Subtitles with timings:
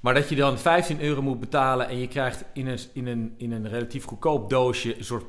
[0.00, 3.34] Maar dat je dan 15 euro moet betalen en je krijgt in een, in een,
[3.36, 5.24] in een relatief goedkoop doosje een soort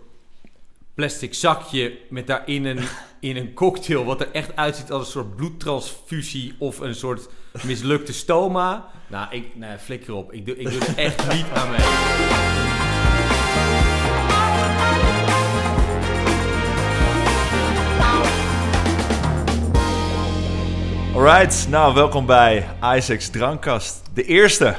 [0.93, 2.79] plastic zakje met daarin een,
[3.19, 7.29] in een cocktail wat er echt uitziet als een soort bloedtransfusie of een soort
[7.63, 8.89] mislukte stoma.
[9.07, 10.33] Nou, ik, nee, flikker op.
[10.33, 12.58] Ik doe, ik doe er echt niet aan mee.
[21.19, 22.65] Alright, nou welkom bij
[22.95, 24.01] Isaac's Drankkast.
[24.13, 24.75] De eerste.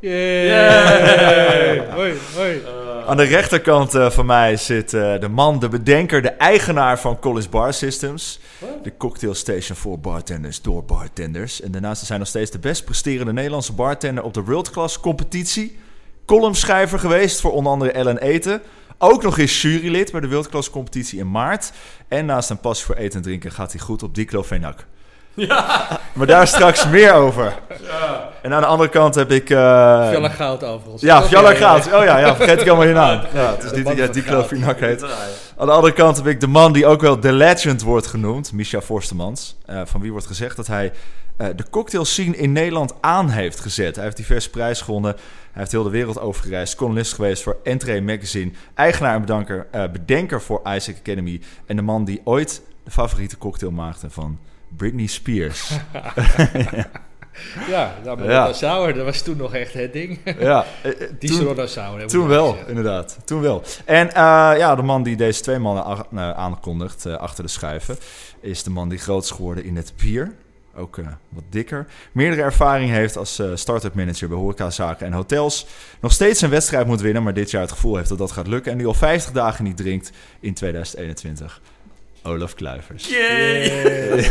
[0.00, 1.78] Yay!
[1.90, 2.62] Hoi, hoi.
[3.06, 7.18] Aan de rechterkant eh, van mij zit eh, de man, de bedenker, de eigenaar van
[7.18, 8.40] Collins Bar Systems.
[8.82, 11.60] De cocktail station voor bartenders door bartenders.
[11.60, 15.00] En daarnaast is hij nog steeds de best presterende Nederlandse bartender op de World Class
[15.00, 15.78] competitie.
[16.26, 18.62] Columnschrijver geweest voor onder andere Ellen Eten.
[18.98, 21.72] Ook nog eens jurylid bij de World Class competitie in maart.
[22.08, 24.86] En naast een passie voor eten en drinken gaat hij goed op diclofenac.
[25.34, 25.88] Ja.
[26.12, 27.52] Maar daar straks meer over.
[28.42, 29.50] En aan de andere kant heb ik...
[29.50, 31.02] eh, Fjalla Goud overigens.
[31.02, 31.86] ja, Fjalla Goud.
[31.86, 33.20] Oh ja, ja, vergeet ik allemaal je naam.
[33.34, 35.02] Ja, het is niet dat jij diclofenac heet.
[35.56, 38.52] Aan de andere kant heb ik de man die ook wel de legend wordt genoemd,
[38.52, 39.56] Misha Forstemans.
[39.66, 40.92] eh, van wie wordt gezegd dat hij
[41.36, 43.94] eh, de cocktail scene in Nederland aan heeft gezet.
[43.94, 45.12] Hij heeft diverse prijzen gewonnen.
[45.12, 46.74] Hij heeft heel de wereld overgereisd.
[46.74, 48.50] Columnist geweest voor Entree Magazine.
[48.74, 51.40] Eigenaar en bedanker, eh, bedenker voor Isaac Academy.
[51.66, 54.38] En de man die ooit de favoriete cocktail maakte van
[54.76, 55.70] Britney Spears.
[57.68, 58.46] Ja, nou, maar Ja.
[58.92, 60.18] Dat was toen nog echt het ding.
[60.38, 61.70] ja, eh, eh, Die toen- dat
[62.08, 63.18] Toen wel, inderdaad.
[63.24, 63.62] Toen wel.
[63.84, 64.14] En eh,
[64.56, 67.96] ja, de man die deze twee mannen eh, aankondigt achter de schuiven...
[68.40, 70.32] is de man die groot is geworden in het bier.
[70.76, 70.96] Ook
[71.28, 71.86] wat dikker.
[72.12, 75.66] Meerdere ervaring heeft als start-up manager bij horecazaken en hotels.
[76.00, 78.46] Nog steeds een wedstrijd moet winnen, maar dit jaar het gevoel heeft dat dat gaat
[78.46, 78.72] lukken.
[78.72, 80.10] En die al 50 dagen niet drinkt
[80.40, 81.60] in 2021.
[82.22, 83.08] Olaf Kluivers.
[83.08, 84.30] Yay!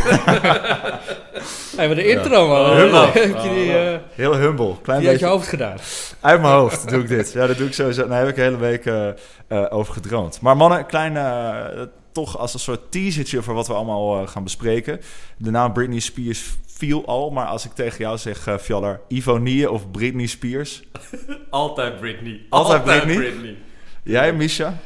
[1.76, 2.60] Hey, maar de intro, man.
[2.60, 3.18] Oh, love.
[3.18, 4.74] Heb je die, eh, Heel humble.
[4.82, 5.76] Klein die uit beetje je hoofd gedaan?
[6.20, 7.32] Uit mijn hoofd doe ik dit.
[7.32, 8.08] Ja, dat doe ik sowieso.
[8.08, 10.40] Daar heb ik de hele week eh, eh, over gedroomd.
[10.40, 11.82] Maar mannen, een klein, eh,
[12.12, 15.00] toch als een soort teasertje voor wat we allemaal gaan bespreken.
[15.36, 19.70] De naam Britney Spears viel al, maar als ik tegen jou zeg, uh, Fjaller, Ivonie
[19.70, 20.82] of Britney Spears.
[21.50, 22.40] Altijd Britney.
[22.48, 23.56] Altijd Britney?
[24.02, 24.78] Jij, Misha?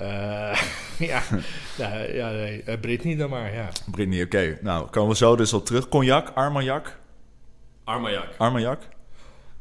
[0.00, 0.60] Eh,
[1.10, 1.22] ja,
[1.76, 3.68] ja, ja nee, eh, Britney dan maar, ja.
[3.90, 4.58] Britney, oké.
[4.60, 5.88] Nou, komen we zo dus op terug.
[5.88, 6.96] Cognac, Armagnac?
[7.84, 8.26] Armagnac.
[8.38, 8.78] Armagnac?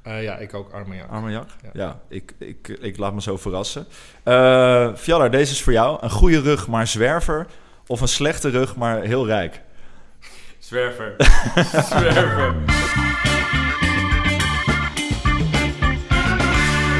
[0.04, 1.10] Eh, ja, ik ook, Armagnac.
[1.10, 1.50] Armagnac?
[1.64, 2.00] Ja, Ja.
[2.10, 3.86] ik, ik, ik laat me zo verrassen.
[4.24, 5.98] Eh Fjaller, deze is voor jou.
[6.02, 7.46] Een goede rug, maar zwerver.
[7.88, 9.62] Of een slechte rug, maar heel rijk.
[10.60, 11.16] Zwerver.
[11.90, 12.56] Zwerver.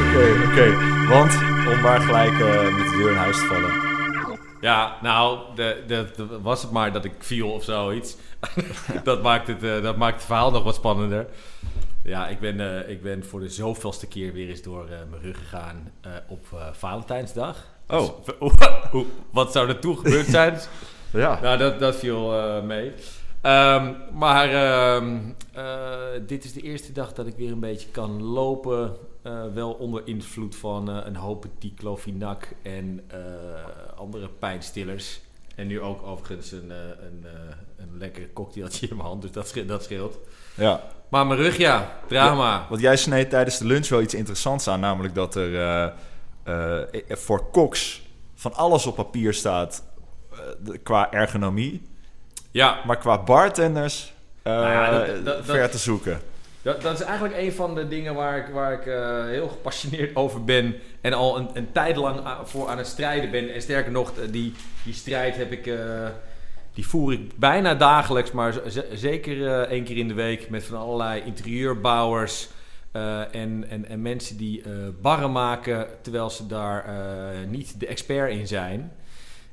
[0.08, 0.76] Oké, oké.
[1.08, 1.32] Want
[1.70, 3.88] om maar gelijk eh, met de deur in huis te vallen.
[4.60, 8.16] Ja, nou, de, de, de- was het maar dat ik viel of zoiets.
[9.04, 11.26] dat, maakt het, eh, dat maakt het verhaal nog wat spannender.
[12.02, 15.22] Ja, ik ben, eh, ik ben voor de zoveelste keer weer eens door eh, mijn
[15.22, 17.56] rug gegaan eh, op eh, Valentijnsdag.
[17.88, 18.08] Oh.
[18.24, 18.34] Dus,
[19.30, 20.58] wat zou er toen gebeurd zijn?
[21.12, 21.38] Ja.
[21.42, 22.92] Nou, dat, dat viel eh, mee.
[23.40, 25.16] Ehm, maar ehm,
[25.52, 25.64] eh,
[26.26, 28.96] dit is de eerste dag dat ik weer een beetje kan lopen.
[29.22, 33.18] Eh, wel onder invloed van eh, een hoop diclofenac en eh,
[33.96, 35.20] andere pijnstillers.
[35.54, 36.70] En nu ook overigens een,
[37.00, 37.24] een,
[37.78, 39.68] een lekker cocktailtje in mijn hand, dus dat scheelt.
[39.68, 40.18] Dat scheelt.
[40.54, 40.82] ja.
[41.08, 42.66] Maar mijn rug, ja, drama.
[42.68, 44.80] Want jij sneed tijdens de lunch wel iets interessants aan.
[44.80, 45.92] Namelijk dat er
[47.08, 48.02] voor koks
[48.34, 49.84] van alles op papier staat
[50.62, 51.82] de- qua ergonomie.
[52.50, 56.20] Ja, Maar qua bartenders Nou ja, dat- dat- ver dat- te zoeken.
[56.62, 60.16] Dat, dat is eigenlijk een van de dingen waar ik, waar ik eh, heel gepassioneerd
[60.22, 60.74] over ben.
[61.00, 63.54] En al een, een tijd lang a- voor aan het strijden ben.
[63.54, 64.52] En sterker nog, eh, die,
[64.84, 66.06] die strijd heb ik, eh,
[66.74, 68.30] die voer ik bijna dagelijks.
[68.32, 68.54] Maar
[68.92, 72.48] zeker eh, één keer in de week met van allerlei interieurbouwers.
[72.92, 74.70] eh, en, en, en mensen die eh,
[75.02, 78.92] barren maken terwijl ze daar eh, niet de expert in zijn.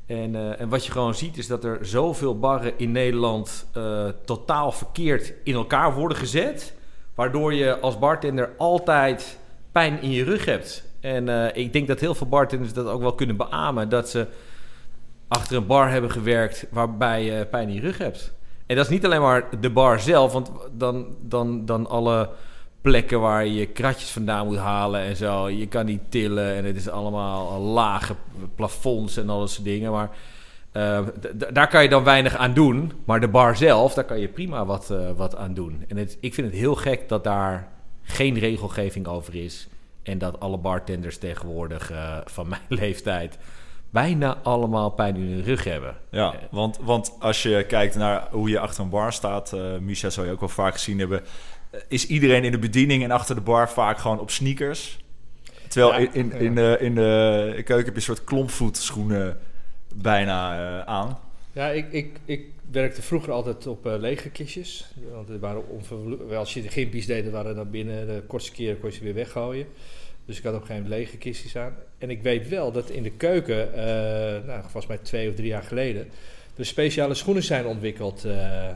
[0.05, 4.07] En, eh, en wat je gewoon ziet is dat er zoveel barren in Nederland eh,
[4.25, 6.73] totaal verkeerd in elkaar worden gezet.
[7.17, 9.39] Waardoor je als bartender altijd
[9.71, 10.83] pijn in je rug hebt.
[10.99, 13.89] En eh, ik denk dat heel veel bartenders dat ook wel kunnen beamen.
[13.89, 14.27] Dat ze
[15.27, 18.33] achter een bar hebben gewerkt waarbij je pijn in je rug hebt.
[18.65, 20.33] En dat is niet alleen maar de bar zelf.
[20.33, 22.29] Want dan, dan, dan alle
[22.81, 25.49] plekken waar je kratjes vandaan moet halen en zo.
[25.49, 28.15] Je kan niet tillen en het is allemaal lage
[28.55, 29.91] plafonds en al dat soort dingen.
[29.91, 30.09] Maar
[30.77, 31.07] eh,
[31.53, 32.91] daar kan je dan weinig aan doen.
[33.05, 35.83] Maar de bar zelf, daar kan je prima wat, eh, wat aan doen.
[35.87, 37.67] En het, ik vind het heel gek dat daar
[38.01, 39.67] geen regelgeving over is.
[40.03, 43.37] En dat alle bartenders tegenwoordig eh, van mijn leeftijd
[43.89, 45.95] bijna allemaal pijn in hun rug hebben.
[46.11, 50.27] Ja, want, want als je kijkt naar hoe je achter een bar staat, Misha zou
[50.27, 51.21] je ook wel vaak gezien hebben.
[51.87, 54.99] is iedereen in de bediening en achter de bar vaak gewoon op sneakers.
[55.67, 59.37] Terwijl Ja, in, in, in, de, in de keuken heb je een soort klompvoetschoenen
[60.01, 61.19] bijna eh, aan.
[61.53, 64.85] Ja, ik, ik, ik werkte vroeger altijd op eh, lege kistjes.
[65.11, 65.63] Want er waren
[66.35, 69.13] als je de gimpies deed, waren dan binnen de kortste keren kon je ze weer
[69.13, 69.67] weggooien.
[70.25, 71.75] Dus ik had op een gegeven moment lege kistjes aan.
[71.97, 75.47] En ik weet wel dat in de keuken, eh nou, volgens mij twee of drie
[75.47, 76.07] jaar geleden,
[76.55, 78.25] er speciale schoenen zijn ontwikkeld.
[78.25, 78.69] eh,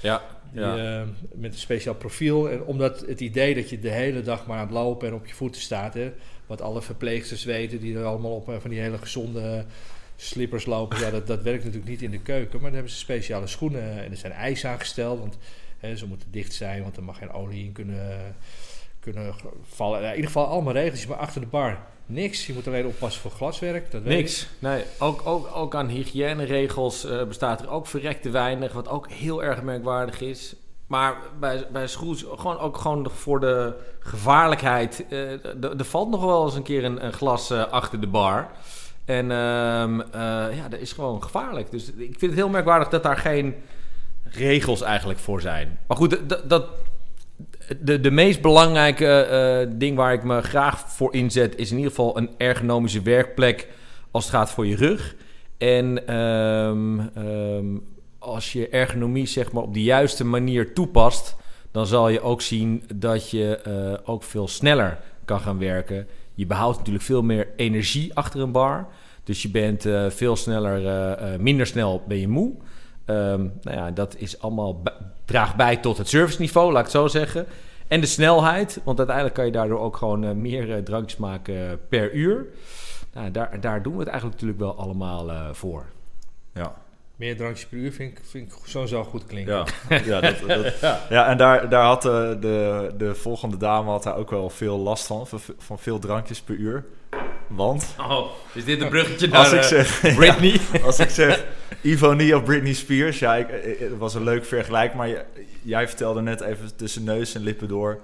[0.00, 1.04] Ja, die, ja.
[1.34, 2.50] met een speciaal profiel.
[2.50, 5.26] En omdat het idee dat je de hele dag maar aan het lopen en op
[5.26, 5.94] je voeten staat.
[5.94, 6.12] Hè,
[6.46, 9.64] wat alle verpleegsters weten, die er allemaal op van die hele gezonde
[10.16, 10.98] slippers lopen.
[10.98, 12.52] Ja, dat, dat werkt natuurlijk niet in de keuken.
[12.52, 14.04] Maar dan hebben ze speciale schoenen.
[14.04, 15.18] En er zijn eisen aangesteld.
[15.18, 15.38] Want
[15.78, 18.36] hè, ze moeten dicht zijn, want er mag geen olie in kunnen,
[19.00, 20.02] kunnen vallen.
[20.02, 21.06] in ieder geval allemaal regels.
[21.06, 22.46] Maar achter de bar niks.
[22.46, 23.90] Je moet alleen oppassen voor glaswerk.
[23.90, 24.18] Dat weet ik.
[24.18, 24.48] Niks.
[24.58, 29.42] Nee, ook, ook, ook aan hygiëneregels eh, bestaat er ook verrekte weinig, wat ook heel
[29.42, 30.54] erg merkwaardig is.
[30.86, 35.04] Maar bij, bij gewoon ook gewoon voor de gevaarlijkheid.
[35.08, 35.30] eh,
[35.62, 38.50] er valt nog wel eens een keer een, een glas eh, achter de bar.
[39.06, 41.70] En ehm, eh, ja, dat is gewoon gevaarlijk.
[41.70, 43.54] Dus ik vind het heel merkwaardig dat daar geen
[44.24, 45.78] regels eigenlijk voor zijn.
[45.86, 46.18] Maar goed,
[46.48, 46.64] dat,
[47.80, 51.56] de, de meest belangrijke eh, ding waar ik me graag voor inzet...
[51.56, 53.68] is in ieder geval een ergonomische werkplek
[54.10, 55.14] als het gaat voor je rug.
[55.58, 57.66] En ehm, ehm,
[58.18, 61.36] als je ergonomie zeg maar, op de juiste manier toepast...
[61.70, 66.06] dan zal je ook zien dat je eh, ook veel sneller kan gaan werken.
[66.36, 68.88] Je behoudt natuurlijk veel meer energie achter een bar...
[69.26, 72.54] Dus je bent eh, veel sneller, eh, eh, minder snel ben je moe.
[73.04, 74.82] Ehm, nou ja, dat is allemaal
[75.24, 77.46] draagt bij tot het serviceniveau, laat ik het zo zeggen.
[77.88, 82.46] En de snelheid, want uiteindelijk kan je daardoor ook gewoon meer drankjes maken per uur.
[83.14, 85.84] Nou, daar, daar doen we het eigenlijk natuurlijk wel allemaal voor.
[86.52, 86.74] Ja.
[87.16, 89.64] Meer drankjes per uur vind ik, vind ik sowieso goed klinken.
[89.88, 90.74] Ja, ja, dat, dat-
[91.08, 94.78] ja en daar, daar had de, de, de volgende dame had daar ook wel veel
[94.78, 96.84] last van, van, van veel drankjes per uur.
[97.48, 100.60] Want Oh, is dit een bruggetje als ik zeg, Britney?
[100.82, 101.44] als ik zeg
[101.82, 105.08] Ivonie of Britney Spears, ja, ik, ik- het was een leuk vergelijk, maar
[105.62, 108.00] jij vertelde net even tussen neus en lippen door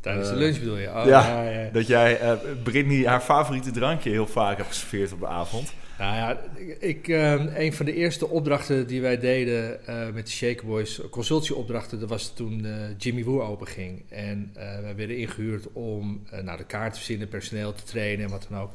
[0.00, 0.88] Tijdens de Eh, lunch bedoel je?
[0.88, 1.26] Oh, ja.
[1.28, 1.68] ja, ja.
[1.72, 2.32] dat jij eh,
[2.62, 5.72] Britney haar favoriete drankje heel vaak hebt geserveerd op de avond.
[6.02, 6.40] Nou ja,
[6.78, 11.00] ik, eh, een van de eerste opdrachten die wij deden eh, met de Shaker Boys,
[11.10, 14.02] consultieopdrachten, dat was toen eh, Jimmy Woo openging.
[14.08, 18.30] En wij werden ingehuurd om uh, nou, de kaart te verzinnen, personeel te trainen en
[18.30, 18.70] wat dan ook.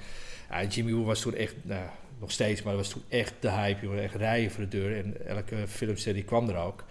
[0.69, 1.85] Jimmy Woo was toen echt, nou,
[2.19, 3.97] nog steeds, maar dat was toen echt de hype, joh.
[3.97, 6.83] Echt rijen voor de deur en elke filmster die kwam er ook.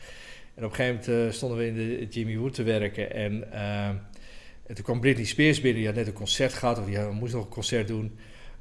[0.54, 4.74] En op een gegeven moment stonden we in de Jimmy Woo te werken en, en
[4.74, 7.32] toen kwam Britney Spears binnen, die had net een concert gehad, of die had- moest
[7.34, 8.18] nog een concert doen.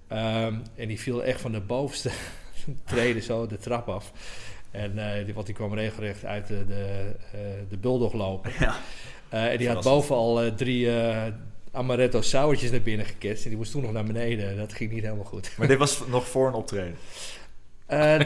[0.07, 2.12] Ehm, en die viel echt van de bovenste
[2.86, 4.12] treden zo de trap af.
[4.75, 8.52] En eh, die, want die kwam regelrecht uit de, de, eh, de bulldog lopen.
[8.60, 8.75] Ja.
[9.30, 10.90] Eh, en die had boven al drie
[11.72, 13.44] amaretto sauertjes naar binnen geketst.
[13.44, 14.57] En die moest toen nog naar beneden.
[14.57, 15.52] Dat ging niet helemaal goed.
[15.57, 16.96] Maar dit was nog voor een optreden.
[17.86, 18.20] Eh,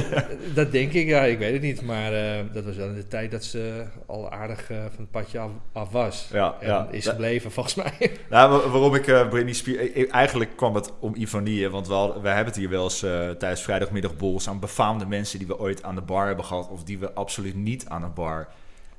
[0.54, 1.82] dat denk ik, ja, ik weet het niet.
[1.82, 5.10] Maar eh, dat was wel in de tijd dat ze al aardig eh, van het
[5.10, 6.28] padje af, af was.
[6.32, 6.88] Ja, en ja.
[6.90, 8.10] is gebleven, volgens mij.
[8.30, 9.78] Nou, wa- waarom ik Britney Spears...
[9.82, 12.84] ik- ik- Eigenlijk kwam het om Ivonie, want we, hadden- we hebben het hier wel
[12.84, 12.98] eens
[13.38, 16.98] tijdens vrijdagmiddagbols aan befaamde mensen die we ooit aan de bar hebben gehad of die
[16.98, 18.48] we absoluut niet aan de bar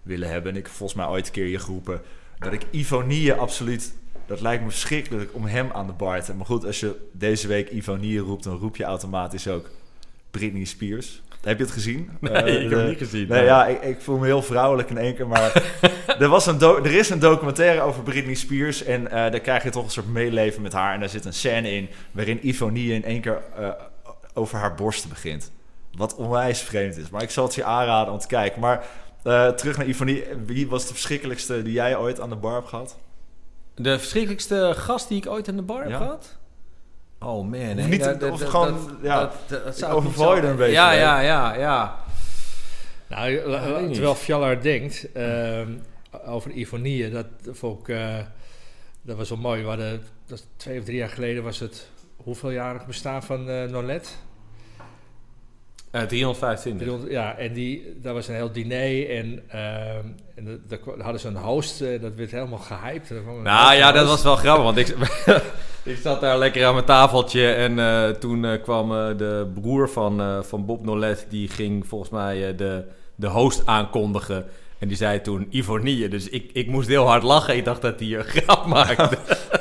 [0.01, 0.51] willen hebben.
[0.51, 2.01] En ik heb volgens mij ooit een keer hier geroepen
[2.39, 3.94] dat ik Ivonie absoluut...
[4.25, 6.37] Dat lijkt me verschrikkelijk om hem aan de bar te hebben.
[6.37, 9.69] Maar goed, als je deze week Ivonie roept, dan roep je automatisch ook
[10.31, 11.21] Britney Spears.
[11.41, 12.09] Heb je het gezien?
[12.19, 13.27] Nee, Eh, ik heb de- het niet gezien.
[13.27, 15.63] Nee, ja, ik, ik voel me heel vrouwelijk in één keer, maar
[16.19, 19.63] er, was een do- er is een documentaire over Britney Spears en eh, daar krijg
[19.63, 20.93] je toch een soort meeleven met haar.
[20.93, 23.69] En daar zit een scène in waarin Ivonie in één keer eh,
[24.33, 25.51] over haar borsten begint.
[25.91, 28.61] Wat onwijs vreemd is, maar ik zal het je aanraden om te kijken.
[28.61, 28.85] Maar
[29.23, 32.67] eh, terug naar Ivonie, wie was de verschrikkelijkste die jij ooit aan de bar hebt
[32.67, 32.97] gehad?
[33.75, 35.97] De verschrikkelijkste gast die ik ooit aan de bar heb Ja.
[35.97, 36.37] gehad?
[37.19, 37.50] Oh man.
[37.52, 40.42] nee, niet- dat- dat- of dat- gewoon, dat- ja, dat- dat- dat zou overval je
[40.42, 40.97] er een beetje Ja, mee.
[41.00, 41.95] ja, ja, ja.
[43.07, 43.36] Nou,
[43.92, 45.71] terwijl Fjallar denkt ehm,
[46.26, 48.16] over Ivonie, dat vond ik, eh,
[49.02, 49.62] dat was wel mooi.
[49.62, 54.18] We hadden, dat twee of drie jaar geleden was het hoeveeljarig bestaan van eh Nolet?
[55.91, 56.79] 325.
[56.79, 61.27] 300 Ja, en die, daar was een heel diner en, ehm, en daar hadden ze
[61.27, 63.11] een host, eh, dat werd helemaal gehyped.
[63.44, 64.95] Nou ja, dat was wel grappig, want ik,
[65.94, 70.65] ik zat daar lekker aan mijn tafeltje en eh, toen kwam de broer van, van
[70.65, 72.83] Bob Nolet, die ging volgens mij de,
[73.15, 74.45] de host aankondigen.
[74.79, 77.56] En die zei toen Ivonie, dus ik, ik moest heel hard lachen.
[77.56, 79.17] Ik dacht dat hij een grap maakte.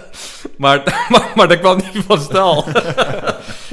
[0.56, 2.64] maar, maar, maar dat kwam niet van stal.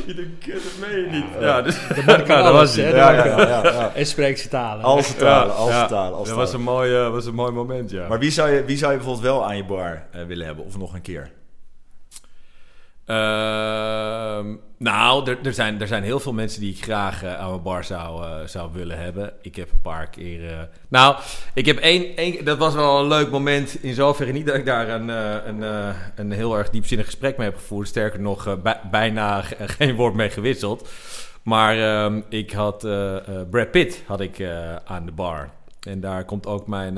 [0.08, 1.24] dat meen je niet.
[1.40, 2.90] Ja, dus, de dat alles, was hij.
[2.96, 3.92] Ja, ja, kan- ja, ja.
[3.96, 4.84] En spreekt ze talen.
[4.84, 5.86] Al zijn talen, al zijn ja.
[5.88, 8.08] talen, al zijn Dat was een mooi, was een mooi moment, ja.
[8.08, 10.66] Maar wie zou, je, wie zou je bijvoorbeeld wel aan je bar eh, willen hebben?
[10.66, 11.32] Of nog een keer?
[13.06, 17.50] Ehm, nou, er, er, zijn, er zijn heel veel mensen die ik graag eh, aan
[17.50, 19.34] mijn bar zou, eh, zou willen hebben.
[19.42, 20.50] Ik heb een paar keer...
[20.50, 20.58] eh,
[20.88, 21.16] nou,
[21.54, 22.46] ik heb één, één...
[22.46, 23.84] Dat was wel een leuk moment.
[23.84, 27.58] In zoverre niet dat ik daar een, een, een heel erg diepzinnig gesprek mee heb
[27.58, 27.88] gevoerd.
[27.88, 30.90] Sterker nog, bij- bijna ge- geen woord mee gewisseld.
[31.44, 32.80] Maar ehm, ik had...
[33.50, 34.44] Brad Pitt had ik
[34.86, 35.50] aan de bar.
[35.80, 36.98] En daar komt ook mijn...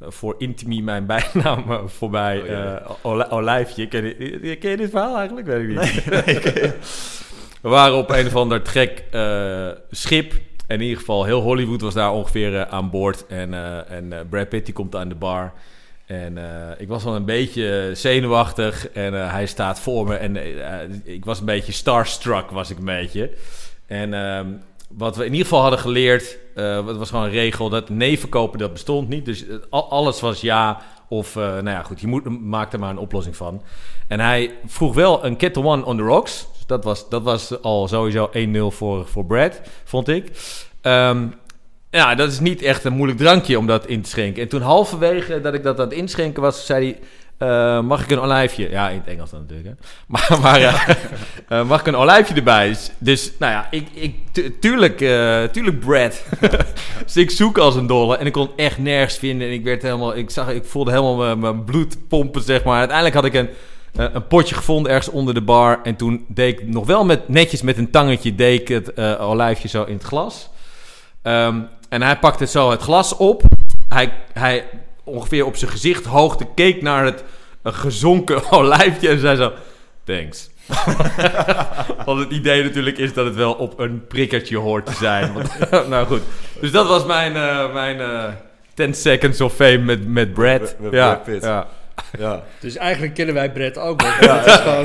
[0.00, 2.40] eh, voor Intimi mijn bijnaam eh, voorbij.
[2.40, 2.78] Oh, ja.
[2.78, 3.88] eh, Oli- Olijfje.
[3.88, 5.46] Ken je, ken je dit verhaal eigenlijk?
[5.46, 6.04] Weet ik niet.
[7.62, 9.04] We waren op een of ander trek
[9.90, 10.32] schip.
[10.66, 13.26] En in ieder geval, heel Hollywood was daar ongeveer aan boord.
[13.26, 13.54] En,
[13.88, 15.52] en Brad Pitt die komt aan de bar.
[16.06, 16.38] En
[16.78, 18.88] ik was al een beetje zenuwachtig.
[18.90, 20.14] En hij staat voor me.
[20.14, 20.36] En
[21.04, 23.30] ik was een beetje starstruck, was ik een beetje.
[23.86, 24.46] En ehm,
[24.88, 26.38] wat we in ieder geval hadden geleerd...
[26.54, 29.24] eh het was gewoon een regel dat nee verkopen, dat bestond niet.
[29.24, 31.36] Dus eh, al- alles was ja of...
[31.36, 33.62] eh, nou ja, goed, je moet, maak er maar een oplossing van.
[34.06, 36.46] En hij vroeg wel een Kettle One on the rocks.
[36.56, 38.30] Dus dat was, dat was al sowieso
[38.72, 40.30] 1-0 voor, voor Brad, vond ik.
[40.80, 41.26] Ehm,
[41.90, 44.42] ja, dat is niet echt een moeilijk drankje om dat in te schenken.
[44.42, 46.98] En toen halverwege dat ik dat aan inschenken was, zei hij...
[47.38, 48.70] eh, mag ik een olijfje?
[48.70, 49.68] Ja, in het Engels dan natuurlijk.
[49.68, 49.74] Hè.
[50.06, 50.88] Maar, maar eh,
[51.58, 52.68] eh, mag ik een olijfje erbij?
[52.68, 54.96] Dus, dus nou ja, ik, ik, tu- tuurlijk,
[55.52, 56.24] tuurlijk Brad.
[57.04, 59.46] dus ik zoek als een dolle en ik kon echt nergens vinden.
[59.46, 62.78] En ik werd helemaal, ik zag, ik voelde helemaal mijn, bloed pompen, zeg maar.
[62.78, 63.48] Uiteindelijk had ik een,
[64.14, 65.80] een potje gevonden ergens onder de bar.
[65.82, 69.68] En toen deed ik nog wel met, netjes met een tangetje, deed ik het olijfje
[69.68, 70.50] zo in het glas.
[71.22, 73.42] Ehm, en hij pakte zo het glas op.
[73.88, 74.64] Hij, hij
[75.08, 77.24] ongeveer op zijn gezicht hoogte keek naar het
[77.62, 79.52] eh, gezonken olijfje en zei zo...
[80.04, 80.50] Thanks.
[82.06, 85.32] Want het idee natuurlijk is dat het wel op een prikkertje hoort te zijn.
[85.32, 86.20] Want, nou goed.
[86.60, 88.24] Dus dat was mijn, eh mijn eh
[88.74, 90.60] 10 seconds of fame met, met Brad.
[90.60, 91.42] Met- met ja, Brad.
[91.42, 91.66] Ja.
[92.18, 94.18] Ja, Dus eigenlijk kennen wij Brett ook nog.
[94.18, 94.84] Het is gewoon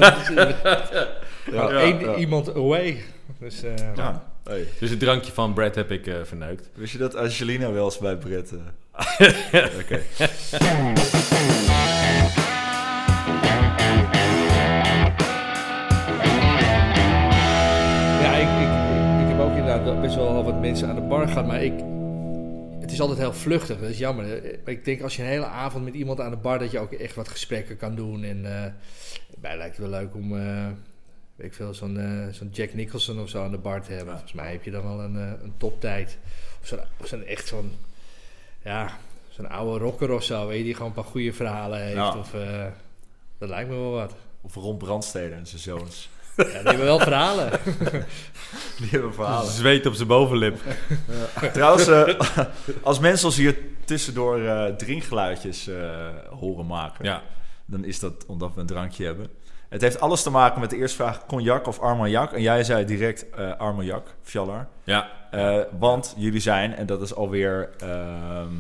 [1.52, 2.16] ja, één ja.
[2.16, 3.04] iemand away.
[3.40, 4.24] Dus, eh, Ja.
[4.44, 4.68] Hey.
[4.80, 6.70] Dus het drankje van Brad heb ik eh, verneukt.
[6.74, 8.52] Wist je dat Angelina wel eens bij Brett...
[8.52, 8.58] eh,
[9.82, 10.02] Oké.
[18.22, 21.48] Ja, ik, ik, ik, heb ook inderdaad best wel wat mensen aan de bar gehad,
[21.48, 21.74] maar ik,
[22.82, 23.80] het is altijd heel vluchtig.
[23.80, 24.26] Dat is jammer.
[24.64, 26.80] Maar ik denk als je een hele avond met iemand aan de bar, dat je
[26.80, 28.24] ook echt wat gesprekken kan doen.
[28.24, 28.72] En eh
[29.44, 30.68] mij lijkt het wel leuk om, eh,
[31.36, 34.14] weet ik veel, zo'n eh, zo'n Jack Nicholson of zo aan de bar te hebben.
[34.14, 36.18] Volgens mij heb je dan wel een, eh, een toptijd.
[36.62, 37.72] Of zo'n echt zo'n,
[38.64, 38.98] ja,
[39.30, 41.96] zo'n oude rocker of zo, weet je, die gewoon een paar goede verhalen heeft.
[41.96, 42.18] Ja.
[42.18, 42.66] Of, eh,
[43.38, 44.16] dat lijkt me wel wat.
[44.42, 46.10] Of Ron Brandstede en zijn zoons.
[46.38, 47.52] Ja, die hebben wel verhalen.
[48.80, 49.52] Die hebben verhalen.
[49.52, 50.62] Zweet op zijn bovenlip.
[51.54, 51.90] Trouwens,
[52.82, 56.08] als mensen ons hier tussendoor eh, drinkgeluidjes eh,
[56.40, 57.06] horen maken...
[57.06, 57.24] Ja.
[57.66, 59.28] dan is dat omdat we een drankje hebben.
[59.74, 62.34] Het heeft alles te maken met de eerste vraag, cognac of armagnac.
[62.34, 64.68] En jij zei direct eh armagnac, Fjallar.
[64.84, 65.10] Ja.
[65.32, 68.54] Eh, want jullie zijn, en dat is alweer ehm,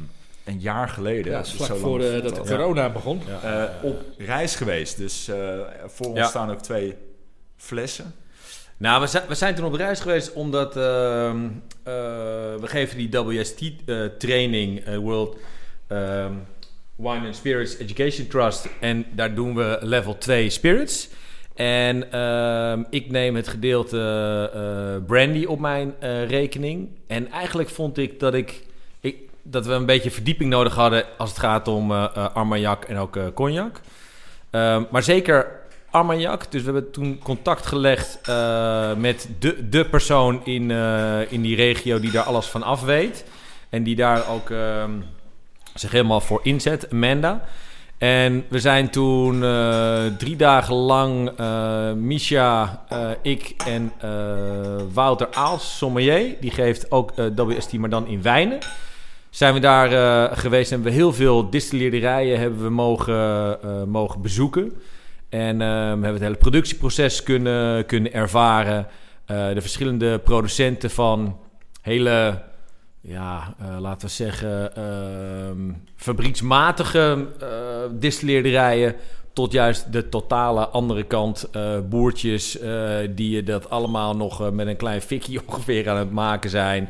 [0.43, 1.31] een jaar geleden...
[1.31, 3.21] Ja, vlak zo lang voor de, voelt dat corona begon.
[3.43, 4.97] Eh, op reis geweest.
[4.97, 6.97] Dus eh, voor ons staan ook twee
[7.57, 8.13] flessen.
[8.77, 11.45] Nou, we zijn, we zijn toen op reis geweest omdat ehm,
[11.83, 11.93] eh,
[12.59, 15.37] we geven die WST-training, eh, World
[15.87, 16.33] ehm,
[16.95, 18.69] Wine and Spirits Education Trust.
[18.79, 21.09] En daar doen we level 2 spirits.
[21.55, 23.99] En ehm, ik neem het gedeelte
[24.53, 26.89] eh, brandy op mijn eh, rekening.
[27.07, 28.61] En eigenlijk vond ik dat ik,
[29.41, 33.33] dat we een beetje verdieping nodig hadden als het gaat om eh, armagnac en ook
[33.33, 33.81] cognac.
[34.49, 36.51] Ehm, maar zeker Armagnac.
[36.51, 38.19] Dus we hebben toen contact gelegd
[38.97, 40.71] met de, de persoon in,
[41.29, 43.25] in die regio die daar alles van af weet.
[43.69, 44.91] En die daar ook ehm,
[45.73, 47.41] zich helemaal voor inzet, Amanda.
[47.97, 53.91] En we zijn toen eh, drie dagen lang, eh Misha, eh, ik en
[54.93, 58.59] Wouter Aals, sommelier, die geeft ook WST, maar dan in wijnen.
[59.29, 59.89] Zijn we daar
[60.37, 64.73] geweest en hebben we heel veel distilleerderijen hebben we mogen, mogen bezoeken.
[65.29, 68.87] En ehm, hebben het hele productieproces kunnen, kunnen ervaren.
[69.25, 71.37] De verschillende producenten van
[71.81, 72.41] hele,
[73.05, 77.47] ja, eh, laten we zeggen, ehm, fabrieksmatige eh
[77.91, 78.95] distilleerderijen.
[79.33, 81.49] Tot juist de totale andere kant.
[81.51, 82.57] eh, boertjes
[83.09, 86.89] die je dat allemaal nog met een klein fikje ongeveer aan het maken zijn.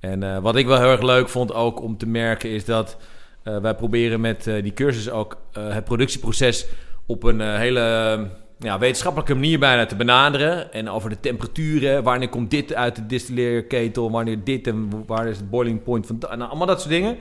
[0.00, 2.96] En wat ik wel heel erg leuk vond ook om te merken is dat
[3.42, 6.66] wij proberen met die cursus ook het productieproces
[7.06, 8.18] op een hele
[8.58, 10.72] ja, wetenschappelijke manier bijna te benaderen.
[10.72, 12.02] En over de temperaturen.
[12.02, 14.10] Wanneer komt dit uit de distilleerketel?
[14.10, 16.18] Wanneer dit en waar is het boiling point van...
[16.20, 17.16] Nou, allemaal dat soort dingen.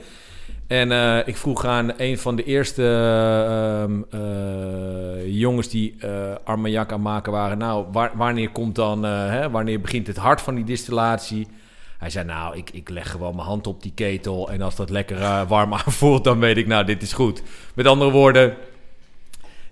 [0.67, 2.81] En uh, ik vroeg aan een van de eerste
[4.11, 5.95] uh, uh, jongens die
[6.43, 7.57] Armagnac aan maken waren...
[7.57, 9.03] Nou, wanneer komt dan...
[9.03, 11.47] Hè, wanneer begint het hart van die distillatie?
[11.97, 14.51] Hij zei, nou, ik, ik leg gewoon mijn hand op die ketel...
[14.51, 17.41] en als dat lekker warm aanvoelt, dan weet ik, nou, dit is goed.
[17.73, 18.57] Met andere woorden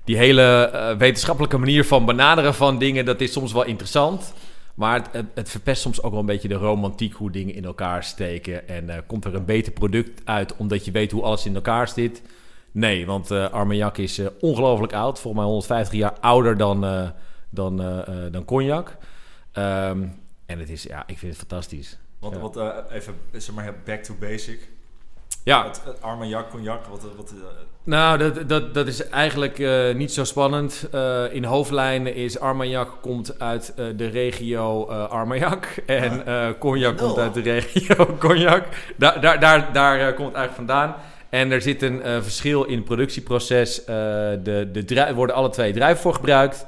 [0.04, 4.34] die hele uh, wetenschappelijke manier van benaderen van dingen, dat is soms wel interessant.
[4.76, 8.04] Maar het, het, verpest soms ook wel een beetje de romantiek hoe dingen in elkaar
[8.04, 8.68] steken.
[8.68, 11.88] En uh, komt er een beter product uit omdat je weet hoe alles in elkaar
[11.88, 12.22] zit?
[12.72, 15.20] Nee, want uh, Armagnac is ongelooflijk oud.
[15.20, 17.14] Volgens mij 150 jaar ouder dan,
[17.50, 17.78] dan,
[18.32, 18.98] dan cognac.
[19.54, 21.98] Um, en het is, ja, ik vind het fantastisch.
[22.20, 22.42] Want, ja.
[22.42, 24.70] wat, even, zeg maar, back to basic.
[25.44, 25.66] Ja.
[25.68, 27.02] Het, het Armagnac, cognac, wat...
[27.16, 27.34] wat
[27.86, 30.88] nou, dat, dat, dat is eigenlijk uh, niet zo spannend.
[30.94, 35.66] Uh, in hoofdlijnen is Armagnac komt uit uh, de regio Armagnac.
[35.86, 36.24] En
[36.60, 38.66] cognac komt uit de regio Cognac.
[38.96, 40.96] Da daar daar, daar komt het eigenlijk vandaan.
[41.30, 43.86] En er zit een verschil in het productieproces.
[43.86, 46.66] de, de worden alle twee druiven voor gebruikt.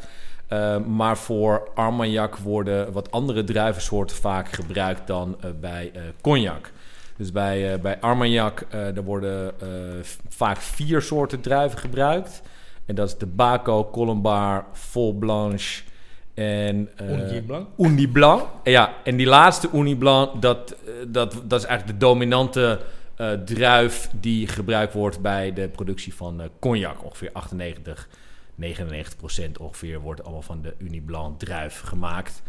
[0.87, 5.91] maar voor Armagnac worden wat andere druivensoorten vaak gebruikt dan bij
[6.21, 6.71] cognac.
[7.17, 9.69] Dus bij, uh, bij Armagnac uh, er worden uh,
[10.29, 12.41] vaak vier soorten druiven gebruikt.
[12.85, 15.83] En dat is de Baco, Colombard, Vol Blanche
[16.33, 16.89] en...
[17.45, 18.11] Blanc.
[18.11, 18.47] Blanc.
[18.63, 20.75] Ja, en die laatste Uni Blanc, dat,
[21.07, 22.79] dat, dat is eigenlijk de dominante
[23.45, 27.03] druif die gebruikt wordt bij de productie van cognac.
[27.03, 28.07] Ongeveer 98,
[28.55, 32.41] 99 procent ongeveer wordt allemaal van de Uni Blanc druif gemaakt.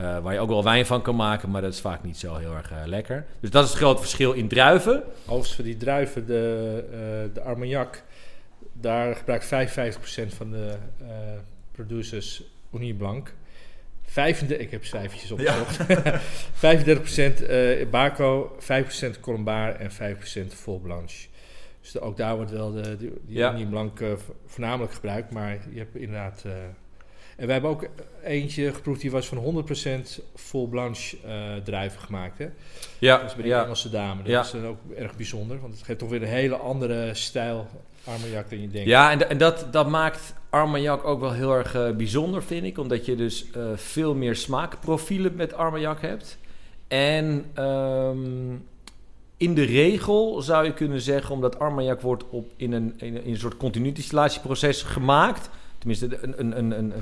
[0.00, 2.36] Uh, waar je ook wel wijn van kan maken, maar dat is vaak niet zo
[2.36, 3.26] heel erg uh, lekker.
[3.40, 5.02] Dus dat is het grote verschil in druiven.
[5.22, 8.02] Overigens voor die druiven, de, uh, de Armagnac,
[8.72, 10.74] daar gebruikt 55% van de
[11.72, 12.42] producers
[12.74, 13.34] Uni Blanc.
[14.04, 15.78] 35, ik heb cijfertjes opgezocht.
[16.04, 16.20] Ja.
[17.86, 18.56] 35% Baco,
[19.16, 21.28] 5% Colombard en 5% Vol Blanche.
[21.80, 23.54] Dus de, ook daar wordt wel de, de die ja.
[23.54, 24.00] Uni Blanc
[24.46, 26.44] voornamelijk gebruikt, maar je hebt inderdaad...
[27.40, 27.86] En we hebben ook
[28.22, 29.64] eentje geproefd, die was van
[30.18, 31.32] 100% vol blanche uh,
[31.64, 32.38] druiven gemaakt.
[32.38, 32.46] Hè?
[32.98, 33.16] Ja.
[33.16, 33.62] Dat is bij de ja.
[33.62, 34.22] Engelse dame.
[34.22, 34.40] Dat ja.
[34.40, 37.68] is dan ook erg bijzonder, want het geeft toch weer een hele andere stijl
[38.04, 38.88] Armagnac dan je denkt.
[38.88, 42.78] Ja, en, en dat, dat maakt Armagnac ook wel heel erg uh, bijzonder, vind ik.
[42.78, 46.38] Omdat je dus uh, veel meer smaakprofielen met Armagnac hebt.
[46.88, 48.66] En um,
[49.36, 53.32] in de regel zou je kunnen zeggen, omdat Armagnac wordt op, in, een, in, in
[53.32, 56.92] een soort continu distillatieproces gemaakt Tenminste, een, een, een,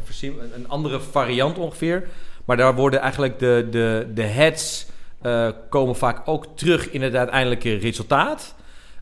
[0.55, 2.09] een, andere variant ongeveer.
[2.45, 4.87] Maar daar worden eigenlijk de, de, de heads
[5.23, 8.55] uh, komen vaak ook terug in het uiteindelijke resultaat.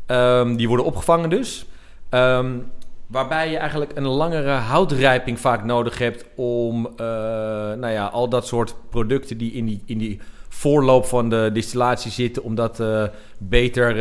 [0.06, 1.66] Um, die worden opgevangen dus.
[2.10, 2.70] Um,
[3.06, 6.96] waarbij je eigenlijk een langere houtrijping vaak nodig hebt om uh,
[7.72, 12.10] nou ja, al dat soort producten die in die, in die voorloop van de distillatie
[12.10, 13.04] zitten, om dat uh,
[13.38, 13.94] beter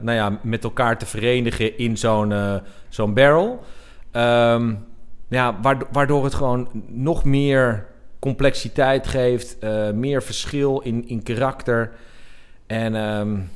[0.00, 3.64] nou ja, met elkaar te verenigen in zo'n zo'n barrel.
[4.12, 4.86] Um,
[5.28, 5.60] ja,
[5.92, 7.86] waardoor het gewoon nog meer
[8.18, 11.92] complexiteit geeft, uh, meer verschil in, in karakter.
[12.66, 13.50] En um,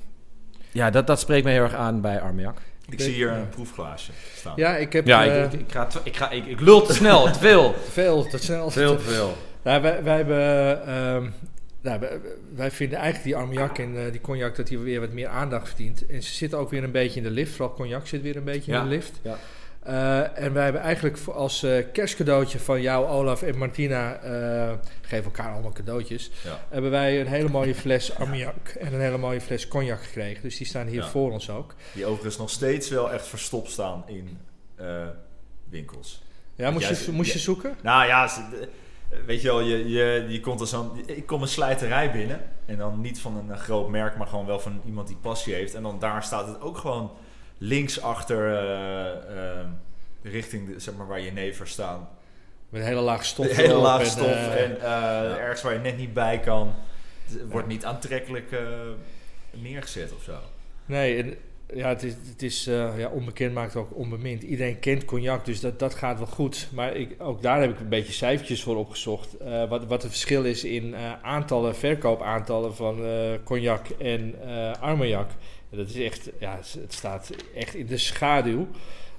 [0.70, 2.58] ja, dat, dat spreekt me heel erg aan bij Armagnac.
[2.88, 4.52] Ik zie hier een proefglaasje staan.
[4.56, 5.06] Ja, ik heb...
[5.06, 7.72] Ja, uh, ik, ik, ik, ga ik, ga, ik, ik lul te snel, te veel.
[7.72, 8.70] te veel, te snel.
[8.70, 9.36] Veel te veel.
[9.62, 10.94] Nou, wij, wij hebben...
[11.14, 11.34] Um,
[11.80, 12.20] nou, wij,
[12.54, 15.68] wij, vinden eigenlijk die Armagnac en uh, die cognac dat die weer wat meer aandacht
[15.68, 16.06] verdient.
[16.06, 17.54] En ze zitten ook weer een beetje in de lift.
[17.54, 18.78] Vooral cognac zit weer een beetje ja.
[18.78, 19.20] in de lift.
[19.22, 19.38] Ja.
[19.86, 25.24] Uh, en wij hebben eigenlijk als uh, kerstcadeautje van jou, Olaf en Martina, uh, geven
[25.24, 26.64] elkaar allemaal cadeautjes, ja.
[26.68, 30.42] hebben wij een hele mooie fles Armagnac en een hele mooie fles cognac gekregen.
[30.42, 31.08] Dus die staan hier Ja.
[31.08, 31.74] voor ons ook.
[31.92, 34.38] Die overigens nog steeds wel echt verstopt staan in
[34.74, 35.06] eh,
[35.68, 36.22] winkels.
[36.54, 37.76] Ja, moest, je, moest je zoeken?
[37.82, 38.30] Nou ja,
[39.26, 40.90] weet je wel, je, je, je komt er zo'n...
[41.06, 42.40] Ik kom een slijterij binnen.
[42.66, 45.54] En dan niet van een, eh, groot merk, maar gewoon wel van iemand die passie
[45.54, 45.74] heeft.
[45.74, 47.10] En dan daar staat het ook gewoon
[47.62, 49.66] links achter, eh, eh,
[50.22, 52.08] richting de, zeg maar, waar je never staan.
[52.68, 53.48] Met een hele laag stof.
[53.48, 56.74] Een hele laag en, stof eh, en eh, ergens waar je net niet bij kan.
[57.24, 58.56] Het wordt niet aantrekkelijk
[59.50, 60.36] neergezet of zo.
[60.86, 61.36] Nee, en,
[61.74, 62.64] ja, het is, het is
[62.96, 64.42] ja, onbekend maakt ook onbemind.
[64.42, 66.68] Iedereen kent cognac, dus dat, dat gaat wel goed.
[66.72, 69.36] Maar ik, ook daar heb ik een beetje cijfertjes voor opgezocht.
[69.36, 73.04] Eh, wat, wat het verschil is in aantallen, verkoopaantallen van
[73.44, 74.34] cognac en
[74.80, 75.30] Armagnac.
[75.76, 78.68] Dat is echt, ja, het staat echt in de schaduw.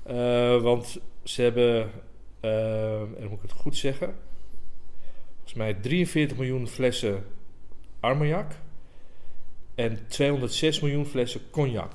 [0.03, 1.91] Eh, want ze hebben,
[2.39, 4.15] eh, en moet ik het goed zeggen,
[5.33, 7.23] volgens mij 43 miljoen flessen
[7.99, 8.51] Armagnac
[9.75, 11.91] en 206 miljoen flessen cognac.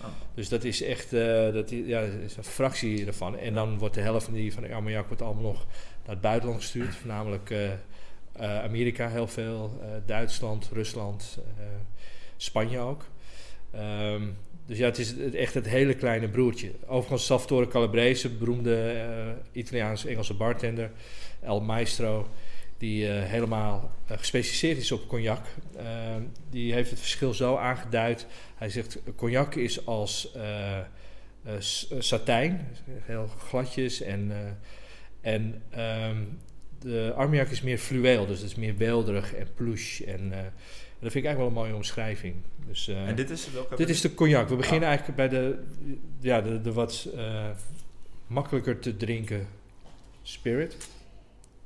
[0.00, 0.06] Oh.
[0.34, 3.38] Dus dat is echt uh, dat, ja, is een fractie ervan.
[3.38, 5.66] En dan wordt de helft van, die, van de ammoniak wordt allemaal nog
[6.02, 6.94] naar het buitenland gestuurd.
[6.94, 11.38] Voornamelijk uh, uh, Amerika heel veel, Duitsland, Rusland,
[12.36, 13.04] Spanje ook.
[13.78, 16.70] Um, dus ja, het is echt het hele kleine broertje.
[16.86, 19.04] Overigens, Salvatore Calabrese, beroemde
[19.52, 20.90] Italiaans-Engelse bartender,
[21.40, 22.28] El Maestro
[22.78, 25.46] die uh, helemaal uh, gespecialiseerd is op cognac.
[25.76, 25.82] Uh,
[26.50, 28.26] die heeft het verschil zo aangeduid.
[28.54, 30.36] Hij zegt, cognac is als
[31.98, 32.68] satijn,
[33.02, 34.00] heel gladjes.
[34.00, 34.32] En,
[35.20, 35.62] en
[36.08, 36.38] um,
[36.78, 40.00] de armiak is meer fluweel, dus het is meer welderig en plush.
[40.00, 40.32] En
[41.04, 42.34] dat vind ik eigenlijk wel een mooie omschrijving.
[42.66, 43.76] Dus, en dit is welke?
[43.76, 44.48] Dit is de cognac.
[44.48, 44.94] We beginnen ah.
[44.94, 45.62] eigenlijk bij de,
[46.20, 47.08] ja, de, de wat
[48.26, 49.46] makkelijker te drinken
[50.22, 50.76] spirit.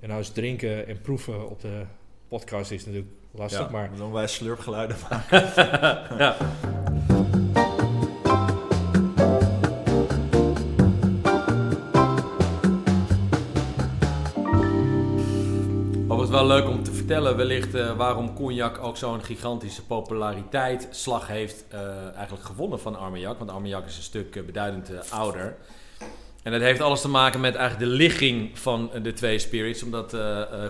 [0.01, 1.83] En nou is drinken en proeven op de
[2.29, 3.91] podcast is natuurlijk lastig, ja, maar...
[3.97, 5.41] Dan wij slurpgeluiden maken.
[6.19, 6.37] ja.
[16.09, 21.27] Overigens wel leuk om te vertellen wellicht uh, waarom cognac ook zo'n gigantische populariteit slag
[21.27, 21.81] heeft uh,
[22.17, 23.39] eigenlijk gewonnen van Armagnac.
[23.39, 25.57] Want Armagnac is een stuk uh, beduidend ouder.
[26.43, 29.83] En dat heeft alles te maken met eigenlijk de ligging van de twee spirits.
[29.83, 30.17] Omdat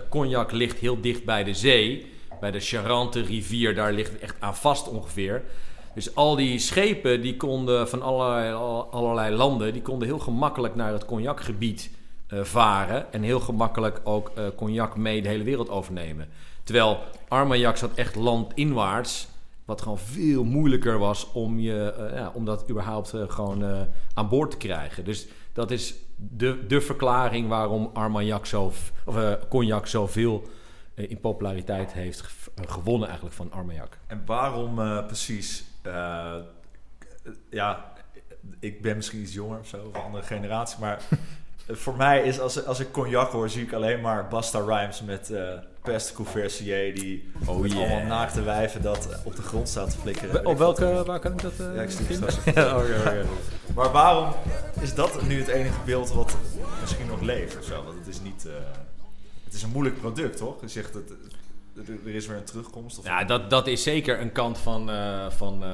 [0.09, 2.11] cognac ligt heel dicht bij de zee.
[2.39, 5.43] Bij de Charente rivier, daar ligt het echt aan vast ongeveer.
[5.93, 8.53] Dus al die schepen die konden van allerlei,
[8.91, 11.89] allerlei landen, die konden heel gemakkelijk naar het cognacgebied
[12.31, 13.13] varen.
[13.13, 16.27] En heel gemakkelijk ook uh, cognac mee de hele wereld overnemen.
[16.63, 19.27] Terwijl Armagnac zat echt landinwaarts.
[19.65, 24.51] Wat gewoon veel moeilijker was om, je, uh, ja, om dat überhaupt gewoon aan boord
[24.51, 25.03] te krijgen.
[25.05, 28.91] Dus dat is de, de verklaring waarom Armagnac zo, of,
[29.49, 30.47] cognac zoveel
[31.07, 32.23] in populariteit heeft
[32.55, 33.97] eh, gewonnen eigenlijk van Armagnac.
[34.07, 35.67] En waarom uh, precies?
[37.49, 37.93] ja,
[38.59, 41.01] ik ben misschien iets jonger of zo, of een andere generatie, maar
[41.69, 45.29] voor mij is als, als ik cognac hoor, zie ik alleen maar Basta Rhymes met
[45.29, 45.49] uh,
[45.81, 47.83] Peste Couversier die oh, met yeah.
[47.83, 50.45] allemaal naakte wijven dat op de grond staat te flikkeren.
[50.45, 52.29] Op welke, waar kan ik dat uh, ja, ik vinden?
[52.55, 53.23] ja, okay, okay.
[53.75, 54.33] Maar waarom
[54.81, 56.37] is dat nu het enige beeld wat
[56.81, 57.83] misschien nog leeft of zo?
[57.83, 58.45] Want het is niet...
[58.47, 58.53] Uh,
[59.43, 60.61] het is een moeilijk product, toch?
[60.61, 61.03] Je zegt dat
[61.87, 62.99] er is weer een terugkomst.
[62.99, 65.69] Of ja, dat, dat is zeker een kant van, uh, van, uh,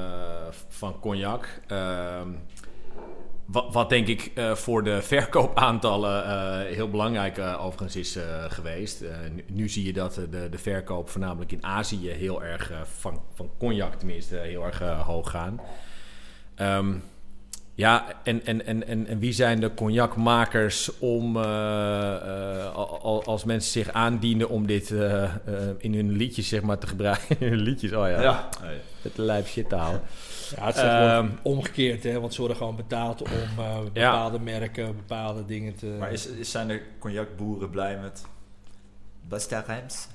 [0.68, 1.60] van cognac.
[1.72, 2.20] Uh,
[3.46, 9.04] wat, wat, denk ik uh, voor de verkoopaantallen uh, heel belangrijk uh, overigens is geweest.
[9.32, 13.50] Nu, nu, zie je dat de, de verkoop voornamelijk in Azië heel erg, van, van
[13.58, 15.60] cognac tenminste, heel erg hoog gaan.
[16.56, 17.02] Um,
[17.76, 21.36] ja, en, en, en, en, en wie zijn de cognacmakers om,
[23.24, 24.90] als mensen zich aandienen om dit
[25.78, 27.36] in hun liedjes zeg maar, te gebruiken?
[27.40, 28.20] in hun liedjes, oh ja.
[28.20, 28.48] ja.
[29.02, 30.00] Het lijp shit te houden.
[30.56, 34.42] Ja, het is um, omgekeerd, hè, want ze worden gewoon betaald om uh, bepaalde ja.
[34.42, 35.86] merken, bepaalde dingen te...
[35.86, 38.24] Maar is, is, zijn de cognacboeren blij met
[39.28, 40.06] Basta Rijms?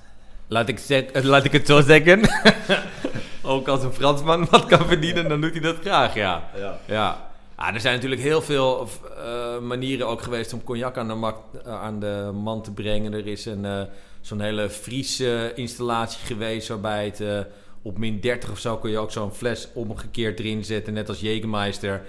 [0.46, 2.20] Laat ik, zeg, laat ik het zo zeggen.
[3.42, 6.50] Ook als een Fransman wat kan verdienen, dan doet hij dat graag, ja.
[6.56, 6.78] Ja.
[6.86, 7.31] ja.
[7.62, 11.32] Ah, er zijn natuurlijk heel veel uh, manieren ook geweest om cognac aan de,
[11.66, 13.12] uh, aan de man te brengen.
[13.12, 13.82] Er is een, uh,
[14.20, 17.46] zo'n hele Friese installatie geweest waarbij het
[17.82, 21.20] op min 30 of zo kun je ook zo'n fles omgekeerd erin zetten, net als
[21.20, 22.00] Jägermeister.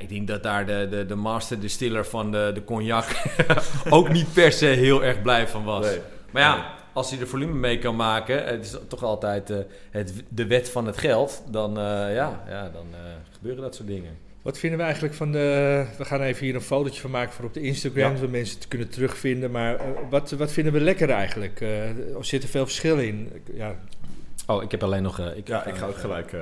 [0.00, 3.06] Ik denk dat daar de, de, de master distiller van de, de cognac
[3.90, 5.86] ook niet per se heel erg blij van was.
[5.86, 6.00] Nee.
[6.30, 9.52] Maar ja, als hij de volume mee kan maken, het is toch altijd
[9.90, 12.86] het, de wet van het geld, dan, ja, ja, dan
[13.30, 14.28] gebeuren dat soort dingen.
[14.42, 15.86] Wat vinden we eigenlijk van de.
[15.98, 18.16] We gaan even hier een fotootje van maken voor op de Instagram, ja.
[18.16, 19.50] zodat mensen het kunnen terugvinden.
[19.50, 21.60] Maar wat, wat vinden we lekker eigenlijk?
[21.60, 23.30] er zit er veel verschil in.
[23.54, 23.76] Ja,
[24.50, 25.20] Oh, ik heb alleen nog...
[25.20, 26.32] Uh, ik, ja, ik ga ook gelijk...
[26.32, 26.40] Uh...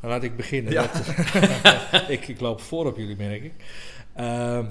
[0.00, 0.72] Dan laat ik beginnen.
[0.72, 0.82] Ja.
[0.82, 1.14] Dat,
[2.08, 3.52] ik, ik, loop voor op jullie, merk ik.
[4.16, 4.66] Uh,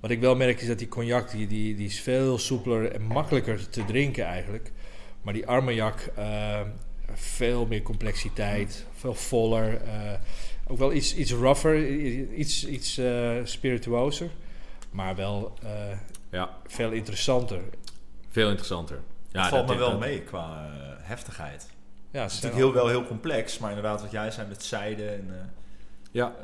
[0.00, 3.02] wat ik wel merk is dat die cognac, die, die, die is veel soepeler en
[3.02, 4.72] makkelijker te drinken eigenlijk.
[5.22, 6.66] Maar die Armagnac, ehm,
[7.14, 9.80] veel meer complexiteit, veel voller.
[10.72, 11.88] Eh, ook wel iets, iets rougher,
[12.32, 14.30] iets, iets uh, spirituoser.
[14.90, 15.58] Maar wel
[16.30, 16.50] ja.
[16.66, 17.60] veel interessanter.
[18.28, 18.98] Veel interessanter.
[19.28, 21.68] Ja, het valt me wel mee qua heftigheid.
[22.10, 25.08] Ja, het is natuurlijk heel, wel heel complex, maar inderdaad wat jij zei met zijde
[25.08, 25.34] en uh,
[26.10, 26.34] ja.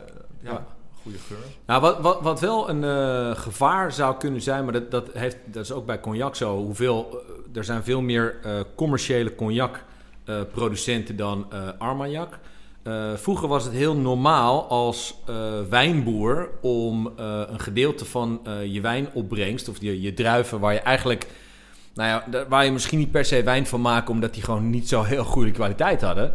[0.42, 0.66] Uh, ja,
[1.02, 1.38] goede geur.
[1.66, 5.36] Nou, wat, wat, wat wel een uh, gevaar zou kunnen zijn, maar dat, dat, heeft,
[5.44, 6.56] dat is ook bij cognac zo.
[6.56, 7.22] Hoeveel,
[7.54, 8.36] er zijn veel meer
[8.74, 9.84] commerciële cognac
[10.52, 12.38] producenten dan Armagnac.
[13.14, 15.14] Vroeger was het heel normaal als
[15.68, 21.26] wijnboer om een gedeelte van je wijnopbrengst, of je, je druiven waar je eigenlijk
[21.98, 24.88] nou ja, waar je misschien niet per se wijn van maken, omdat die gewoon niet
[24.88, 26.34] zo heel goede kwaliteit hadden.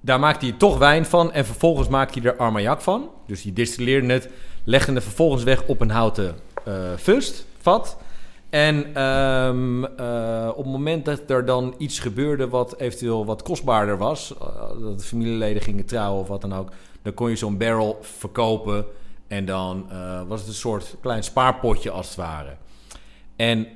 [0.00, 3.10] daar maakte hij toch wijn van en vervolgens maakte hij er Armagnac van.
[3.26, 4.28] Dus die distilleerde het,
[4.64, 6.34] legde het vervolgens weg op een houten
[6.68, 7.96] uh, fust, vat.
[8.52, 13.98] En ehm, eh, op het moment dat er dan iets gebeurde wat eventueel wat kostbaarder
[13.98, 14.48] was, uh,
[14.80, 18.84] dat de familieleden gingen trouwen of wat dan ook, dan kon je zo'n barrel verkopen
[19.26, 19.86] en dan
[20.28, 22.56] was het een soort klein spaarpotje als het ware.
[23.36, 23.66] En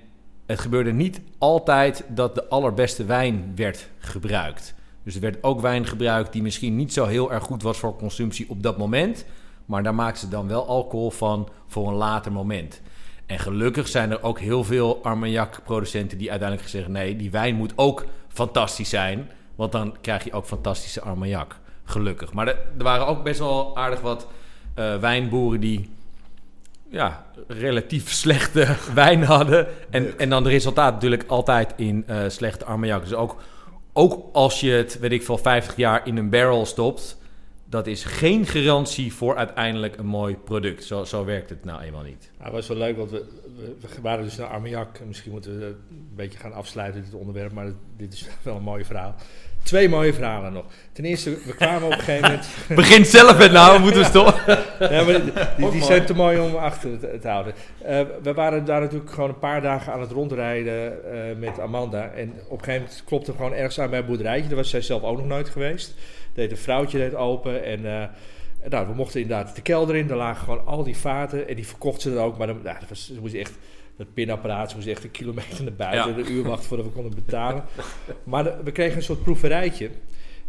[0.47, 4.75] het gebeurde niet altijd dat de allerbeste wijn werd gebruikt.
[5.03, 7.97] Dus er werd ook wijn gebruikt die misschien niet zo heel erg goed was voor
[7.97, 9.25] consumptie op dat moment.
[9.67, 12.81] Maar daar maakten ze dan wel alcohol van voor een later moment.
[13.27, 17.73] En gelukkig zijn er ook heel veel Armagnac-producenten die uiteindelijk zeggen: nee, die wijn moet
[17.77, 19.31] ook fantastisch zijn.
[19.55, 21.57] Want dan krijg je ook fantastische Armagnac.
[21.85, 22.33] Gelukkig.
[22.33, 24.27] Maar er, er waren ook best wel aardig wat
[24.79, 25.91] uh, wijnboeren die
[26.91, 29.67] ja, relatief slechte wijn hadden.
[29.91, 33.03] En, en dan de resultaat natuurlijk altijd in uh, slechte Armagnac.
[33.03, 33.37] Dus ook,
[33.93, 37.19] ook als je het, weet ik veel, 50 jaar in een barrel stopt...
[37.69, 40.85] dat is geen garantie voor uiteindelijk een mooi product.
[40.85, 42.31] Zo, zo werkt het nou eenmaal niet.
[42.39, 43.25] Nou, was wel leuk, want we,
[43.81, 45.01] we, waren dus naar Armagnac.
[45.07, 47.53] Misschien moeten we een beetje gaan afsluiten, dit onderwerp.
[47.53, 49.15] Maar dit is wel een mooi verhaal.
[49.67, 50.65] Twee mooie verhalen nog.
[50.93, 52.49] Ten eerste, we kwamen op een gegeven moment...
[52.85, 54.35] Begin zelf met nou, moeten we stoppen.
[54.95, 55.21] ja, maar
[55.57, 57.55] die, die, zijn te mooi om achter te, te houden.
[57.83, 62.11] Uh, we waren daar natuurlijk gewoon een paar dagen aan het rondrijden uh, met Amanda.
[62.11, 64.49] En op een gegeven moment klopte gewoon ergens aan bij een boerderijtje.
[64.49, 65.95] Daar was zij zelf ook nog nooit geweest.
[66.35, 67.81] Deed een vrouwtje deed open en...
[67.81, 68.05] Uh,
[68.69, 70.07] nou, we mochten inderdaad de kelder in.
[70.07, 71.49] Daar lagen gewoon al die vaten.
[71.49, 72.39] En die verkocht ze dan ook.
[72.39, 73.53] Maar dan, nou, dat was, ze moest echt
[73.97, 74.75] dat pinapparaat.
[74.75, 76.19] Moest echt een kilometer naar buiten, ja.
[76.19, 77.65] een uur wachten voordat we konden betalen.
[78.25, 79.87] maar de, we kregen een soort proeverijtje.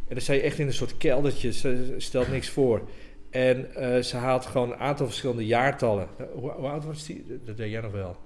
[0.07, 2.81] En dan zei je echt in een soort keldertje, ze stelt niks voor.
[3.29, 6.07] En uh, ze haalt gewoon een aantal verschillende jaartallen.
[6.33, 7.41] Hoe, hoe, oud was die?
[7.45, 8.17] Dat deed jij nog wel.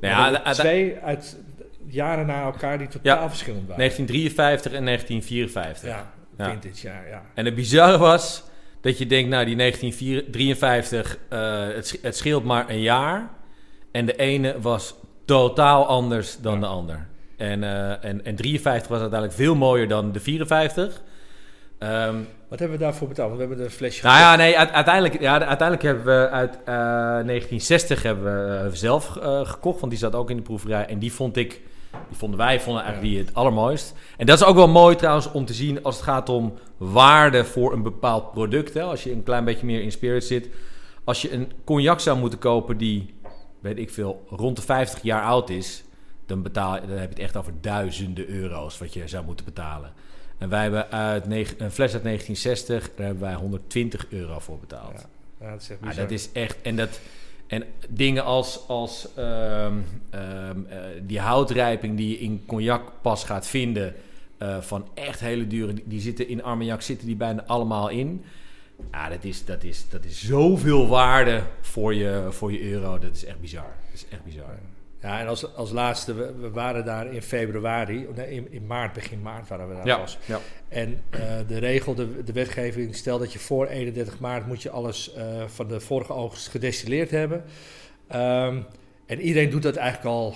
[0.00, 1.36] Nou ja, twee uit
[1.86, 3.76] jaren na elkaar die totaal ja, verschillend waren.
[3.76, 5.88] 1953 en 1954.
[5.88, 6.12] Ja,
[6.50, 7.22] vintage jaar, ja.
[7.34, 8.44] En het bizarre was
[8.80, 13.30] dat je denkt, nou die 1953, uh, het, het scheelt maar een jaar.
[13.92, 17.06] En de ene was totaal anders dan de ander.
[17.36, 21.02] En, uh, en, en 53 was uiteindelijk veel mooier dan de 54.
[21.78, 23.28] Um, Wat hebben we daarvoor betaald?
[23.28, 24.06] Want we hebben een flesje.
[24.06, 29.16] Nou ja, nee, uiteindelijk, ja, uiteindelijk hebben we uit uh, 1960 hebben we uh, zelf
[29.16, 30.86] uh, gekocht, want die zat ook in de proeverij.
[30.86, 31.60] En die vond ik,
[32.08, 33.18] die vonden wij, vonden eigenlijk ja.
[33.18, 33.94] die het allermooist.
[34.16, 37.44] En dat is ook wel mooi trouwens om te zien als het gaat om waarde
[37.44, 38.74] voor een bepaald product.
[38.74, 38.82] Hè.
[38.82, 40.48] Als je een klein beetje meer in spirit zit.
[41.04, 43.14] Als je een cognac zou moeten kopen die
[43.60, 45.84] weet ik veel, rond de 50 jaar oud is,
[46.26, 49.92] dan, betaal, dan heb je het echt over duizenden euro's wat je zou moeten betalen.
[50.38, 55.06] En wij hebben uit een fles uit 1960, daar hebben wij 120 euro voor betaald.
[55.40, 57.00] Ja, ja dat is echt ah, dat is echt, en dat...
[57.46, 63.46] En dingen als, als um, um, uh, die houtrijping die je in cognac pas gaat
[63.46, 63.94] vinden...
[64.42, 65.74] Uh, van echt hele dure...
[65.84, 68.24] Die zitten in Armagnac zitten die bijna allemaal in.
[68.90, 72.98] Ja, dat is, dat is, dat is zoveel waarde voor je, voor je euro.
[72.98, 73.72] Dat is echt bizar.
[73.84, 74.58] Dat is echt bizar.
[75.02, 78.92] Ja, en als, als laatste, we, we waren daar in februari, nee, in, in maart,
[78.92, 80.18] begin maart waren we daar ja, pas.
[80.24, 80.40] Ja.
[80.68, 84.70] En uh, de regel, de, de wetgeving stelt dat je voor 31 maart moet je
[84.70, 87.44] alles uh, van de vorige oogst gedestilleerd hebben.
[88.14, 88.66] Um,
[89.06, 90.34] en iedereen doet dat eigenlijk al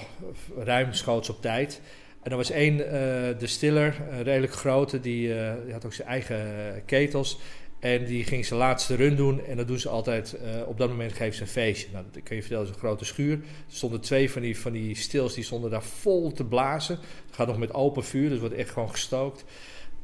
[0.58, 1.80] ruimschoots op tijd.
[2.22, 6.44] En er was één uh, distiller, een redelijk grote, die, die had ook zijn eigen
[6.86, 7.38] ketels.
[7.82, 9.44] En die ging zijn laatste run doen.
[9.44, 10.36] En dat doen ze altijd.
[10.44, 11.88] Uh, op dat moment geven ze een feestje.
[11.92, 13.32] Nou, dat kun je vertellen, het is een grote schuur.
[13.32, 16.98] Er stonden twee van die, van die stils, die stonden daar vol te blazen.
[17.26, 19.44] Het gaat nog met open vuur, dus wordt echt gewoon gestookt.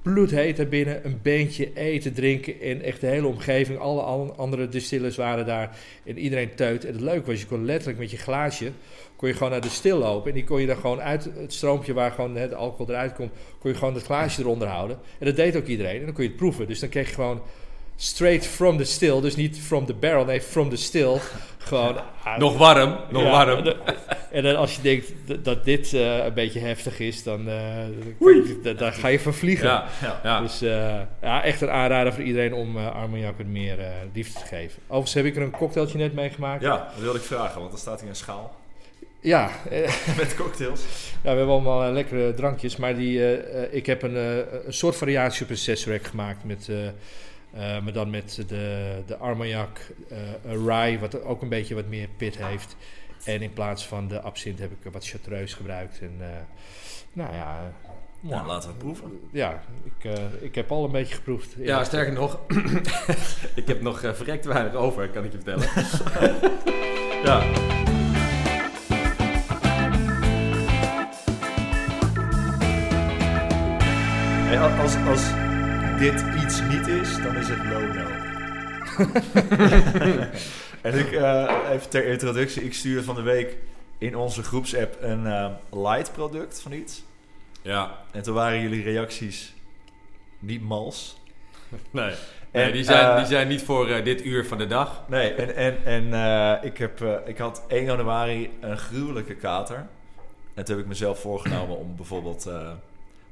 [0.03, 2.61] Bloedheet daar binnen, een beentje eten, drinken.
[2.61, 4.03] En echt de hele omgeving, alle
[4.37, 5.79] andere distillers waren daar.
[6.05, 6.85] En iedereen teut.
[6.85, 8.73] En het leuke was, je kon letterlijk met je glaasje
[9.17, 10.29] kon je gewoon naar de stil lopen.
[10.29, 13.31] En die kon je dan gewoon uit het stroompje waar gewoon de alcohol eruit komt,
[13.59, 14.99] kon je gewoon het glaasje eronder houden.
[15.19, 15.99] En dat deed ook iedereen.
[15.99, 16.67] En dan kon je het proeven.
[16.67, 17.43] Dus dan kreeg je gewoon
[18.01, 19.21] straight from the still.
[19.21, 21.21] Dus niet from the barrel, nee, from the still.
[21.59, 21.97] Gewoon...
[22.39, 23.75] nog warm, nog ja, warm.
[24.31, 25.13] En dan als je denkt
[25.45, 29.67] dat dit uh, een beetje heftig is, dan, uh, dan, ga je vervliegen.
[29.67, 30.41] Ja, ja, ja.
[30.41, 33.79] Dus uh, ja, echt een aanrader voor iedereen om Armagnac wat meer
[34.13, 34.83] liefde te geven.
[34.87, 36.63] Overigens heb ik er een cocktailtje net meegemaakt.
[36.63, 38.57] Ja, dat wilde ik vragen, want er staat hier een schaal.
[39.21, 39.51] Ja.
[40.17, 40.81] Met cocktails.
[41.23, 44.17] Ja, we hebben allemaal lekkere drankjes, maar die, ik heb een,
[44.67, 46.69] een soort variatie op een sesrack gemaakt met...
[47.55, 49.81] Uh, maar dan met de, de Armagnac
[50.13, 52.77] uh, rye, wat ook een beetje wat meer pit heeft.
[53.25, 56.01] En in plaats van de absint heb ik wat chartreuse gebruikt.
[56.01, 56.27] En uh,
[57.13, 57.73] nou ja...
[58.21, 59.21] Ja, laten we het proeven.
[59.33, 61.55] Ja, ik, ik heb al een beetje geproefd.
[61.57, 62.41] Ja, sterker nog,
[63.55, 65.69] ik heb nog verrekt weinig over, kan ik je vertellen.
[67.29, 67.43] ja.
[74.49, 75.48] Hey, als, als
[75.99, 78.07] dit iets niet is, dan is het low no.
[80.89, 83.57] en ik, uh, even ter introductie, ik stuurde van de week
[83.99, 87.05] in onze groepsapp een uh, light product van iets.
[87.63, 87.99] Ja.
[88.11, 89.55] En toen waren jullie reacties
[90.39, 91.21] niet mals.
[91.91, 92.15] Nee.
[92.51, 95.05] En, die, zijn, uh, die zijn niet voor uh, dit uur van de dag.
[95.09, 99.87] Nee, en, en, en uh, ik, heb, ik had 1 januari een gruwelijke kater.
[100.55, 102.51] En toen heb ik mezelf voorgenomen om bijvoorbeeld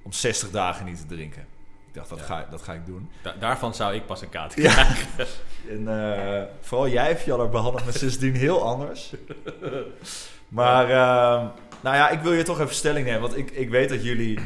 [0.03, 1.56] om 60 dagen niet te drinken.
[1.97, 2.25] Dacht, dat, ja.
[2.25, 3.11] ga, dat ga ik doen.
[3.23, 5.07] Da daarvan zou ik pas een kater krijgen.
[5.17, 5.25] Ja.
[5.75, 9.15] en vooral jij, Fjaller, behandelt me sindsdien heel anders.
[10.49, 11.47] Maar, ehm,
[11.81, 13.21] nou ja, ik wil je toch even stelling nemen.
[13.21, 14.39] Want ik, ik weet dat jullie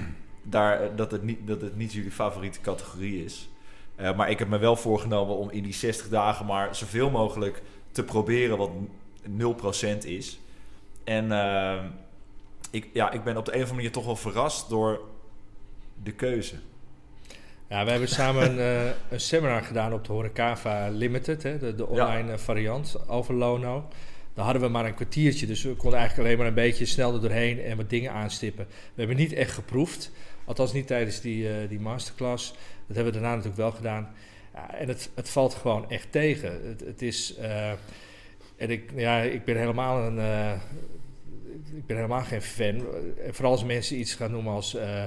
[0.43, 3.49] daar, dat het, niet, dat het niet jullie favoriete categorie is.
[3.97, 7.63] Uh, maar ik heb me wel voorgenomen om in die 60 dagen maar zoveel mogelijk
[7.93, 8.71] te proberen wat
[9.95, 10.41] 0% is.
[11.05, 11.83] En uh,
[12.71, 15.01] ik, ja, ik ben op de een of andere manier toch wel verrast door
[16.03, 16.55] de keuze.
[17.71, 21.75] Ja, we hebben samen een, uh, een seminar gedaan op de Horecava Limited, hè, de,
[21.75, 22.39] de online ja.
[22.39, 23.89] variant over Lono.
[24.35, 27.15] Dan hadden we maar een kwartiertje, dus we konden eigenlijk alleen maar een beetje snel
[27.15, 28.67] er doorheen en wat dingen aanstippen.
[28.67, 30.13] We hebben niet echt geproefd,
[30.45, 32.51] althans niet tijdens die, uh, die masterclass.
[32.87, 34.15] Dat hebben we daarna natuurlijk wel gedaan.
[34.55, 36.69] Ja, en het, het valt gewoon echt tegen.
[36.69, 37.35] Het, het is.
[37.39, 37.71] Uh,
[38.57, 40.17] en ik, ja, ik ben helemaal een.
[40.17, 40.53] Uh,
[41.77, 42.87] ik ben helemaal geen fan.
[43.31, 45.03] Vooral als mensen iets gaan noemen als uh,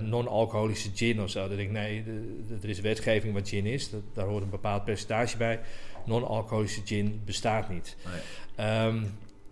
[0.00, 1.48] non-alcoholische gin of zo.
[1.48, 2.04] Dan denk ik, nee,
[2.62, 3.90] er is wetgeving wat gin is.
[3.90, 5.60] Dat, daar hoort een bepaald percentage bij.
[6.04, 7.96] Non-alcoholische gin bestaat niet.
[8.56, 8.86] Nee.
[8.86, 9.06] Um,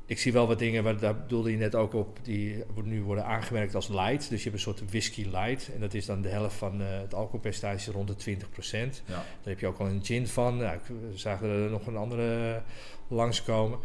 [0.09, 3.25] ik zie wel wat dingen, waar, daar bedoelde je net ook op, die nu worden
[3.25, 4.29] aangemerkt als light.
[4.29, 5.71] Dus je hebt een soort whisky light.
[5.75, 9.03] En dat is dan de helft van uh, het alcoholpercentage rond de 20 procent.
[9.07, 9.15] Ja.
[9.15, 10.57] Daar heb je ook al een gin van.
[10.57, 12.63] Nou, we zagen er nog een andere
[13.09, 13.79] langskomen.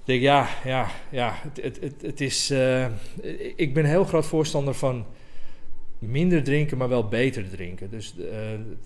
[0.00, 2.50] Ik denk, ja, ja, ja, het, het, het, het is...
[2.50, 2.86] Uh,
[3.56, 5.06] ik ben heel groot voorstander van
[6.00, 7.90] minder drinken, maar wel beter drinken.
[7.90, 8.26] Dus uh,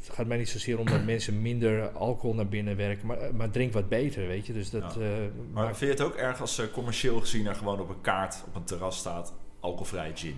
[0.00, 3.50] het gaat mij niet zozeer om dat mensen minder alcohol naar binnen werken, maar, maar
[3.50, 4.52] drink wat beter, weet je.
[4.52, 5.00] Dus dat, ja.
[5.00, 5.06] uh,
[5.52, 5.76] maar maakt...
[5.76, 8.54] vind je het ook erg als uh, commercieel gezien er gewoon op een kaart op
[8.54, 10.36] een terras staat alcoholvrij gin?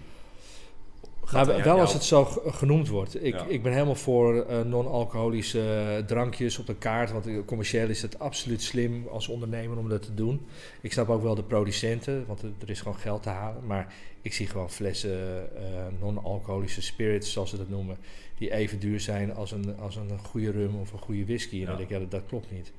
[1.32, 3.24] Nou, wel als het zo genoemd wordt.
[3.24, 3.44] Ik, ja.
[3.48, 7.12] ik ben helemaal voor uh, non-alcoholische uh, drankjes op de kaart.
[7.12, 10.46] Want commercieel is het absoluut slim als ondernemer om dat te doen.
[10.80, 13.66] Ik snap ook wel de producenten, want er is gewoon geld te halen.
[13.66, 15.62] Maar ik zie gewoon flessen uh,
[16.00, 17.96] non-alcoholische spirits, zoals ze dat noemen,
[18.38, 21.54] die even duur zijn als een, als een goede rum of een goede whisky.
[21.54, 21.66] En ja.
[21.66, 22.72] dan denk ik, ja, dat, dat klopt niet.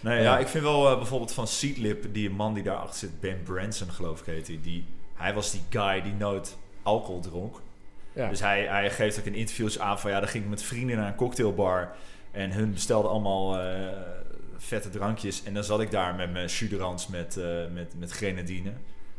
[0.00, 3.90] Nee, ja, ik vind wel bijvoorbeeld van Seedlip, die man die daarachter zit, Ben Branson
[3.90, 4.58] geloof ik heet hij.
[4.62, 7.60] Die, hij was die guy die nooit alcohol dronk.
[8.12, 10.96] Dus hij, hij geeft ook in interviews aan van ja, dan ging ik met vrienden
[10.96, 11.90] naar een cocktailbar.
[12.30, 13.88] En hun bestelden allemaal uh,
[14.56, 15.42] vette drankjes.
[15.42, 18.72] En dan zat ik daar met mijn chuderans met, uh, met, met grenadine.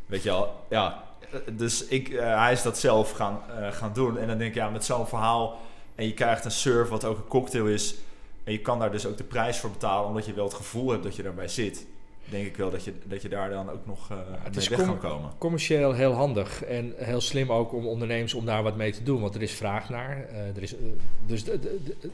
[0.05, 1.03] Weet je al, ja.
[1.51, 3.39] Dus ik, uh, hij is dat zelf gaan,
[3.71, 4.17] gaan doen.
[4.17, 5.59] En dan denk ik ja, met zo'n verhaal.
[5.95, 7.95] En je krijgt een surf wat ook een cocktail is.
[8.43, 10.89] En je kan daar dus ook de prijs voor betalen omdat je wel het gevoel
[10.89, 11.85] hebt dat je daarbij zit
[12.29, 14.63] denk ik wel dat je, dat je daar dan ook nog uh, ja, het mee
[14.63, 15.31] is weg kan komen.
[15.37, 19.21] commercieel heel handig en heel slim ook om ondernemers om daar wat mee te doen,
[19.21, 20.27] want er is vraag naar.
[20.31, 20.79] Uh, er is, uh,
[21.25, 21.43] dus,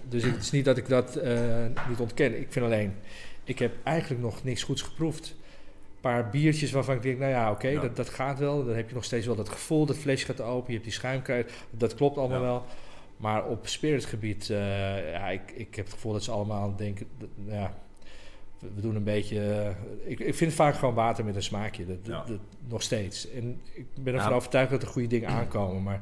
[0.10, 1.20] dus het is niet dat ik dat
[1.90, 2.40] niet ontken.
[2.40, 2.96] Ik vind alleen,
[3.44, 5.28] ik heb eigenlijk nog niks goeds geproefd.
[5.28, 7.82] Een paar biertjes waarvan ik denk, nou ja, oké, okay, ja.
[7.82, 8.66] dat, dat gaat wel.
[8.66, 10.94] Dan heb je nog steeds wel dat gevoel, dat flesje gaat open, je hebt die
[10.94, 12.46] schuimkruid, dat klopt allemaal ja.
[12.46, 12.66] wel.
[13.18, 17.74] Maar op spiritgebied, ja, ik, ik heb het gevoel dat ze allemaal denken, dat, ja,
[18.60, 19.36] we doen een beetje.
[19.36, 21.86] Uh, ik, ik vind vaak gewoon water met een smaakje.
[21.86, 22.12] Dat, ja.
[22.12, 23.32] dat, dat, nog steeds.
[23.32, 24.36] En ik ben ervan ja.
[24.36, 25.84] overtuigd dat er goede dingen aankomen.
[25.84, 26.02] Maar.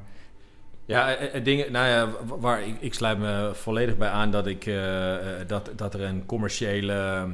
[0.86, 5.16] Ja, dingen, nou ja, waar ik, ik sluit me volledig bij aan dat, ik, uh,
[5.48, 7.28] dat, dat er een commerciële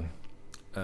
[0.78, 0.82] uh,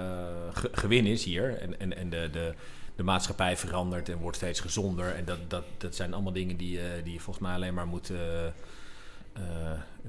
[0.54, 1.58] ge gewin is hier.
[1.58, 2.54] En, en, en de, de,
[2.96, 5.16] de maatschappij verandert en wordt steeds gezonder.
[5.16, 8.12] En dat, dat, dat zijn allemaal dingen die, die je volgens mij alleen maar moet.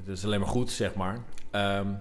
[0.05, 1.19] dat is alleen maar goed, zeg maar.
[1.53, 2.01] Um,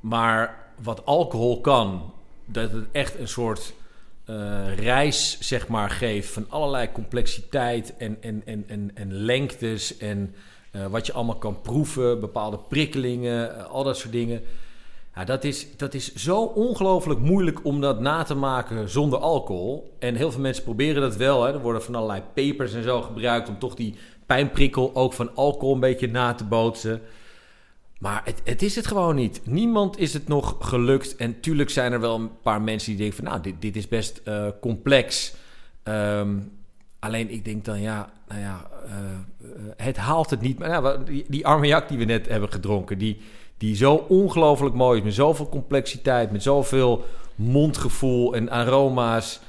[0.00, 2.12] maar wat alcohol kan,
[2.44, 3.74] dat het echt een soort
[4.30, 10.34] uh, reis zeg maar, geeft van allerlei complexiteit en, en, en, en, en lengtes en
[10.72, 14.42] uh, wat je allemaal kan proeven, bepaalde prikkelingen, uh, al dat soort dingen.
[15.14, 19.94] Ja, dat, is, dat is zo ongelooflijk moeilijk om dat na te maken zonder alcohol.
[19.98, 21.42] En heel veel mensen proberen dat wel.
[21.42, 21.52] Hè.
[21.52, 23.94] Er worden van allerlei pepers en zo gebruikt om toch die
[24.26, 27.00] pijnprikkel ook van alcohol een beetje na te bootsen.
[27.98, 29.40] Maar het, het, is het gewoon niet.
[29.44, 31.16] Niemand is het nog gelukt.
[31.16, 33.24] En tuurlijk zijn er wel een paar mensen die denken van...
[33.24, 35.34] nou, dit, dit is best uh, complex.
[35.84, 36.52] Um,
[36.98, 38.70] alleen ik denk dan, ja, nou ja...
[38.86, 38.92] Uh,
[39.76, 40.58] het haalt het niet.
[40.58, 42.98] Maar die, die armejak die we net hebben gedronken...
[42.98, 43.20] die,
[43.58, 45.04] die zo ongelooflijk mooi is...
[45.04, 49.40] met zoveel complexiteit, met zoveel mondgevoel en aroma's...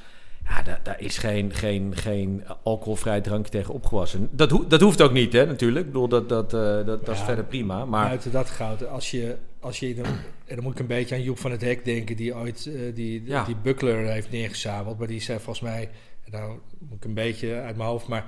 [0.48, 4.28] Ja, daar, daar is geen, geen, geen alcoholvrij drankje tegen opgewassen.
[4.30, 5.86] Dat, ho dat hoeft ook niet, hè, natuurlijk.
[5.86, 7.84] Ik bedoel, dat, dat, uh, dat, dat is verder prima.
[7.84, 8.06] Maar...
[8.06, 9.36] Buiten dat goud, als je...
[9.60, 10.04] Als je dan,
[10.44, 12.16] en dan moet ik een beetje aan Joep van het Hek denken...
[12.16, 13.44] die ooit uh, die, ja.
[13.44, 14.98] die buckler heeft neergezabeld.
[14.98, 15.88] Maar die zei volgens mij...
[16.30, 18.06] Nou moet ik een beetje uit mijn hoofd...
[18.06, 18.24] maar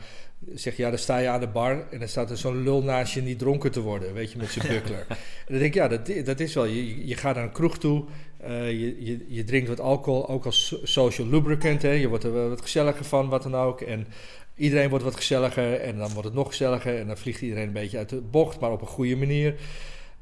[0.54, 1.86] zeg ja, dan sta je aan de bar...
[1.90, 4.14] en dan staat er zo'n lul naast je niet dronken te worden...
[4.14, 5.06] weet je, met zijn buckler.
[5.08, 5.16] en
[5.46, 6.64] dan denk ik, ja, dat, dat is wel...
[6.64, 8.04] Je, je gaat naar een kroeg toe...
[8.44, 11.82] Uh, je, je, je, drinkt wat alcohol, ook als social lubricant.
[11.82, 11.90] Hè?
[11.90, 13.80] Je wordt er wat gezelliger van, wat dan ook.
[13.80, 14.06] En
[14.54, 16.98] iedereen wordt wat gezelliger en dan wordt het nog gezelliger.
[16.98, 19.54] En dan vliegt iedereen een beetje uit de bocht, maar op een goede manier.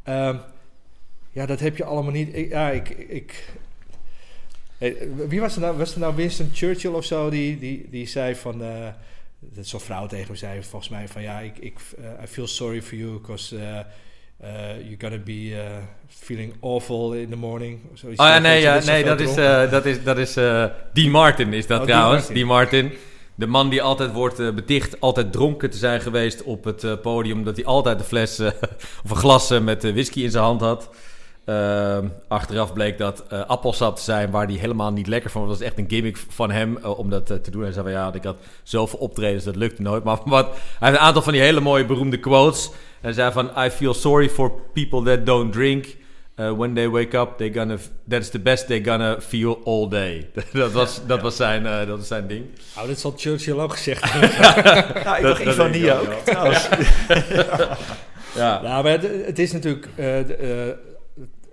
[0.08, 0.36] Uh,
[1.30, 2.34] ja, dat heb je allemaal niet.
[2.34, 3.52] Ik, ja, ik, ik,
[5.28, 5.76] wie was er nou?
[5.76, 7.30] Was er nou Winston Churchill of zo?
[7.30, 8.62] Die, die, die zei van.
[8.62, 8.88] Uh,
[9.38, 12.46] dat zo'n vrouw tegen me zei volgens mij van ja, ik, ik uh, I feel
[12.46, 13.56] sorry for you because
[14.40, 15.60] you're gonna be uh,
[16.08, 17.80] feeling awful in the morning.
[18.04, 20.34] Oh ja, nee, ja, nee dat, is, uh, dat is, dat is
[20.92, 22.26] Dean Martin is dat oh, trouwens.
[22.26, 22.92] Dean Martin.
[23.34, 27.44] De man die altijd wordt beticht altijd dronken te zijn geweest op het podium.
[27.44, 28.40] Dat hij altijd een fles
[29.04, 30.90] of een glas met whisky in zijn hand had.
[32.28, 35.50] Achteraf bleek dat appelsap te zijn waar hij helemaal niet lekker van was.
[35.50, 37.62] Dat was echt een gimmick van hem om dat te doen.
[37.62, 40.04] Hij zei van ja, ik had zoveel optredens, dat lukte nooit.
[40.04, 42.70] Maar wat, hij heeft een aantal van die hele mooie beroemde quotes.
[43.00, 45.96] Hij zei van, I feel sorry for people that don't drink.
[46.38, 47.78] Uh, when they wake up, they gonna,
[48.08, 50.30] that's the best they're gonna feel all day.
[50.52, 52.46] dat, was, dat, was zijn, uh, dat was zijn ding.
[52.74, 55.04] Nou, dit zal Churchill ook gezegd hebben.
[55.04, 56.26] nou, ik dacht Ivonie ook.
[56.26, 56.68] Ja.
[58.42, 58.62] ja.
[58.62, 59.88] Nou, maar het, het is natuurlijk...
[59.96, 60.14] Uh,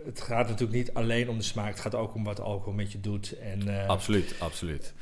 [0.06, 1.70] het gaat natuurlijk niet alleen om de smaak.
[1.70, 3.36] Het gaat ook om wat alcohol met je doet.
[3.40, 4.94] En, absoluut, absoluut.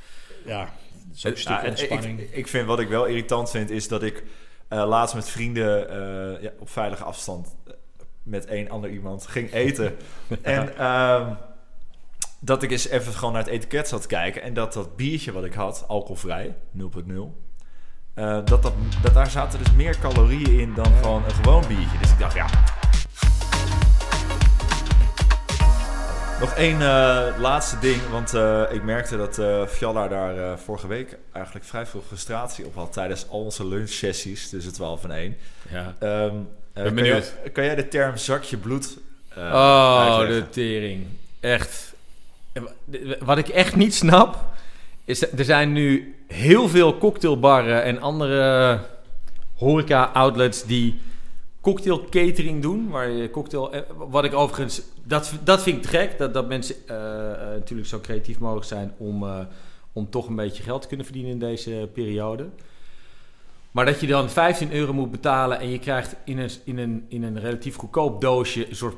[0.45, 0.73] Ja,
[1.13, 2.19] zo'n stuk ontspanning.
[2.19, 4.23] Ik, ik vind wat ik wel irritant vind, is dat ik
[4.73, 7.73] uh, laatst met vrienden uh, ja, op veilige afstand uh,
[8.23, 9.95] met één ander iemand ging eten.
[10.41, 11.33] en ehm,
[12.39, 14.41] dat ik eens even gewoon naar het etiket zat kijken.
[14.41, 16.83] En dat dat biertje wat ik had, alcoholvrij, 0.0.
[18.13, 21.97] dat, dat, dat daar zaten dus meer calorieën in dan gewoon een gewoon biertje.
[21.97, 22.47] Dus ik dacht, ja,
[26.41, 31.17] Nog één uh, laatste ding, want uh, ik merkte dat uh, Fjalla daar vorige week
[31.31, 35.37] eigenlijk vrij veel frustratie op had tijdens al onze lunchsessies tussen 12 en 1.
[35.69, 35.95] Ja.
[36.23, 37.23] Um, ben kan, jij,
[37.53, 38.97] kan jij de term zakje bloed
[39.37, 40.35] Oh, uitleggen?
[40.35, 41.05] de tering.
[41.39, 41.93] Echt.
[43.19, 44.37] Wat ik echt niet snap,
[45.05, 48.79] is er zijn nu heel veel cocktailbarren en andere
[49.55, 50.99] horeca-outlets die
[51.61, 52.89] cocktail catering doen.
[52.89, 53.73] Waar je cocktail.
[53.73, 54.81] Eh, wat ik overigens.
[55.03, 56.17] Dat, dat vind ik gek.
[56.17, 56.95] Dat, dat mensen uh,
[57.37, 59.39] natuurlijk zo creatief mogelijk zijn om, uh,
[59.93, 62.49] om toch een beetje geld te kunnen verdienen in deze periode.
[63.71, 67.05] Maar dat je dan 15 euro moet betalen en je krijgt in een, in een,
[67.07, 68.95] in een relatief goedkoop doosje een soort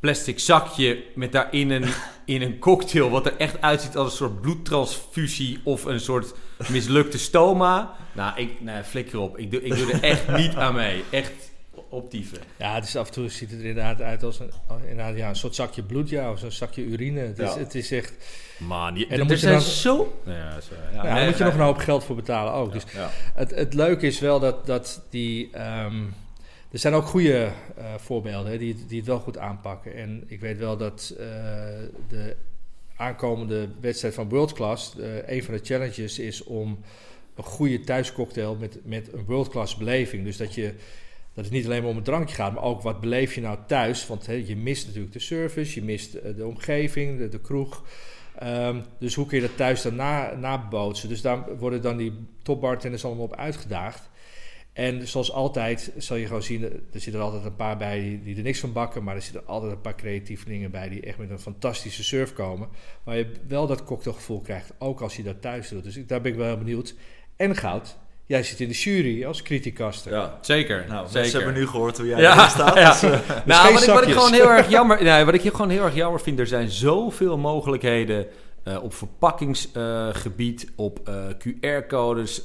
[0.00, 1.84] plastic zakje met daarin een,
[2.24, 3.10] in een cocktail.
[3.10, 6.34] Wat er echt uitziet als een soort bloedtransfusie of een soort
[6.68, 7.96] mislukte stoma.
[8.12, 9.38] Nou, ik, nee, flikker op.
[9.38, 11.04] Ik doe, ik doe er echt niet aan mee.
[11.10, 11.54] Echt
[11.96, 12.38] optieven.
[12.58, 15.28] Ja, het is af en toe ziet het er inderdaad uit als een, inderdaad, ja,
[15.28, 17.20] een soort zakje bloed, ja, of zo'n zakje urine.
[17.20, 18.14] Het, is, het is echt...
[18.58, 20.20] Man, je, en dan moet je dan, zo...
[20.24, 21.14] Ja, zo, ja.
[21.14, 22.72] dan moet je nog een hoop geld voor betalen ook.
[22.72, 22.84] dus
[23.34, 25.50] Het, het leuke is wel dat, dat die...
[25.58, 26.14] Um,
[26.72, 29.94] er zijn ook goede uh, voorbeelden hè, die, die het wel goed aanpakken.
[29.94, 31.26] En ik weet wel dat uh,
[32.08, 32.36] de
[32.96, 34.94] aankomende wedstrijd van World Class...
[34.98, 36.78] Uh, een van de challenges is om
[37.36, 40.24] een goede thuiscocktail met, met een world class beleving.
[40.24, 40.74] Dus dat je
[41.36, 43.58] dat het niet alleen maar om het drankje gaat, maar ook wat beleef je nou
[43.66, 44.06] thuis.
[44.06, 47.84] Want je mist natuurlijk de service, je mist eh, de omgeving, de, kroeg.
[48.42, 51.08] Um, dus hoe kun je dat thuis dan na, nabootsen?
[51.08, 52.12] Dus daar worden dan die
[52.42, 54.10] topbartenders allemaal op uitgedaagd.
[54.72, 58.36] En zoals altijd zal je gewoon zien, er zitten er altijd een paar bij die,
[58.36, 59.04] er niks van bakken.
[59.04, 62.68] Maar er zitten altijd een paar creatievelingen bij die echt met een fantastische surf komen.
[63.02, 65.84] Waar je wel dat cocktailgevoel krijgt, ook als je dat thuis doet.
[65.84, 66.94] Dus daar ben ik wel heel benieuwd.
[67.36, 67.96] En goud,
[68.28, 70.12] Jij zit in de jury als criticaster.
[70.12, 70.84] Ja, zeker.
[70.88, 71.32] Nou, zeker.
[71.32, 72.74] hebben nu gehoord hoe jij ja, staat.
[72.74, 72.90] Ja.
[73.00, 75.70] Dus, uh, nou, wat ik, wat ik, gewoon heel erg jammer, nee, wat ik gewoon
[75.70, 78.26] heel erg jammer vind, er zijn zoveel mogelijkheden
[78.64, 82.42] uh, op verpakkingsgebied, uh, op uh, QR-codes,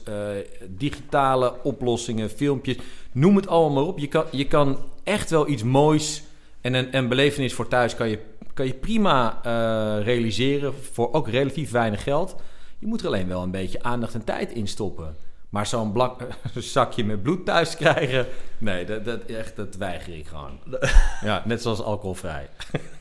[0.67, 2.77] digitale oplossingen, filmpjes.
[3.11, 3.99] Noem het allemaal maar op.
[3.99, 6.23] Je kan, je kan echt wel iets moois
[6.61, 8.19] en een, een belevenis voor thuis kan je,
[8.53, 9.39] kan je prima
[10.03, 12.36] realiseren voor ook relatief weinig geld.
[12.79, 15.15] Je moet er alleen wel een beetje aandacht en tijd in stoppen.
[15.52, 15.95] Maar zo'n
[16.56, 18.28] zakje met bloed thuis krijgen,
[18.58, 20.60] nee, dat, dat, echt, dat weiger ik gewoon.
[21.30, 22.49] ja, net zoals alcoholvrij.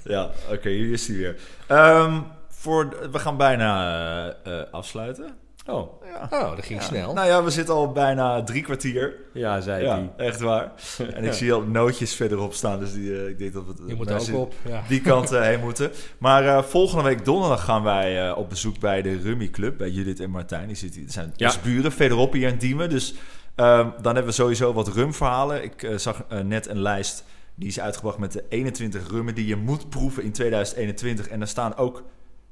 [0.04, 1.36] ja, oké, hier is hij weer.
[1.68, 5.34] Um, voor, we gaan bijna uh, uh, afsluiten.
[5.72, 6.28] Oh, Ja.
[6.30, 6.86] Oh, dat ging Ja.
[6.86, 7.12] snel.
[7.12, 9.14] Nou ja, we zitten al bijna drie kwartier.
[9.32, 10.72] ja, zei Ja, echt waar.
[11.14, 14.30] En ik zie al nootjes verderop staan, dus die, eh, ik denk dat we moet
[14.30, 14.54] ook op.
[14.88, 15.90] Die kant eh, heen moeten.
[16.18, 20.20] Maar eh, volgende week donderdag gaan wij op bezoek bij de Rummy Club, bij Judith
[20.20, 20.66] en Martijn.
[20.66, 21.46] Die, zitten, die zijn Ja.
[21.46, 22.90] onze buren, verderop hier in Diemen.
[22.90, 23.14] Dus
[23.54, 25.62] ehm, dan hebben we sowieso wat rumverhalen.
[25.64, 29.88] Ik zag net een lijst, die is uitgebracht met de 21 rummen die je moet
[29.88, 31.28] proeven in 2021.
[31.28, 32.02] En daar, staan ook,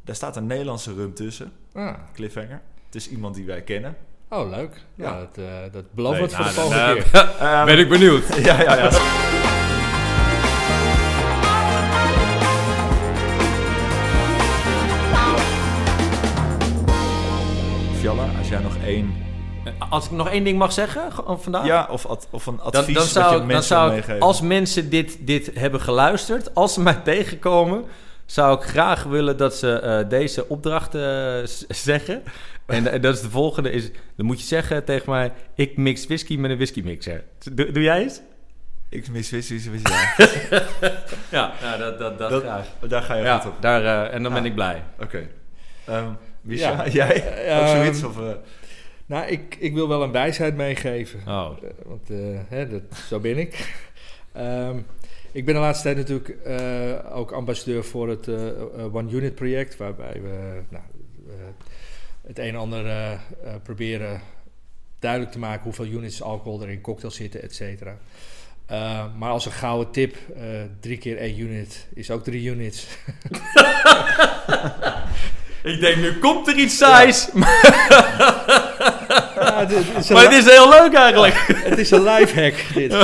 [0.05, 1.95] daar staat een Nederlandse rum tussen, Ah.
[2.15, 2.61] Cliffhanger.
[2.91, 3.97] Het is iemand die wij kennen.
[4.29, 4.71] Oh, leuk.
[4.95, 5.19] Ja, Ja.
[5.19, 7.35] dat, eh, dat belooft Nee, wat voor de nou, volgende dan, keer.
[7.49, 8.25] Ehm, ben ik benieuwd.
[8.45, 8.91] Ja, ja, ja.
[17.99, 19.27] Fjalla, als jij nog één...
[19.91, 21.67] Als ik nog één ding mag zeggen ge- vandaag.
[21.67, 23.89] Ja, of, ad- of een Dan, advies dan wat zou, je ik- dan mensen zou
[23.89, 24.27] wil ik, meegeven.
[24.27, 27.85] als mensen dit, dit hebben geluisterd, als ze mij tegenkomen,
[28.27, 32.23] zou ik graag willen dat ze eh, deze opdrachten eh, zeggen.
[32.69, 36.37] En, dat is de volgende, is, dan moet je zeggen tegen mij, ik mix whisky
[36.37, 37.25] met een whisky mixer.
[37.53, 38.21] Doe, doe jij eens?
[38.89, 40.65] Ik mis wist, wist, ja.
[41.31, 42.67] Ja, nou, dat, dat, dat, Dat- graag.
[42.89, 43.63] Daar ga je Ja, goed op.
[43.63, 44.83] daar, eh, en dan ben ik blij.
[45.01, 45.29] Oké.
[45.87, 46.11] Ehm
[46.41, 46.89] Misha, Ja.
[47.07, 47.45] jij?
[47.47, 47.99] Eh, Ook zoiets?
[48.03, 48.35] ehm, Of, eh,
[49.07, 51.21] Nou, ik, ik wil wel een wijsheid meegeven.
[51.27, 51.51] Oh.
[51.63, 52.17] Eh, Want eh,
[52.49, 53.55] hè, dat, zo ben ik.
[54.33, 54.77] Ehm,
[55.33, 58.29] ik ben de laatste tijd natuurlijk eh, ook ambassadeur voor het
[58.93, 60.85] One Unit project, waarbij we nou,
[61.29, 61.35] eh,
[62.29, 63.19] het een en ander eh, eh,
[63.63, 64.21] proberen
[64.99, 67.97] duidelijk te maken hoeveel units alcohol er in cocktails zitten, et cetera.
[68.67, 70.17] Eh, maar als een gouden tip,
[70.81, 72.87] drie keer één unit is ook drie units.
[75.63, 77.41] Ik denk, nu komt er iets saais, Ja,
[79.71, 81.35] een maar het is heel leuk eigenlijk.
[81.53, 82.95] Het is een lifehack, dit.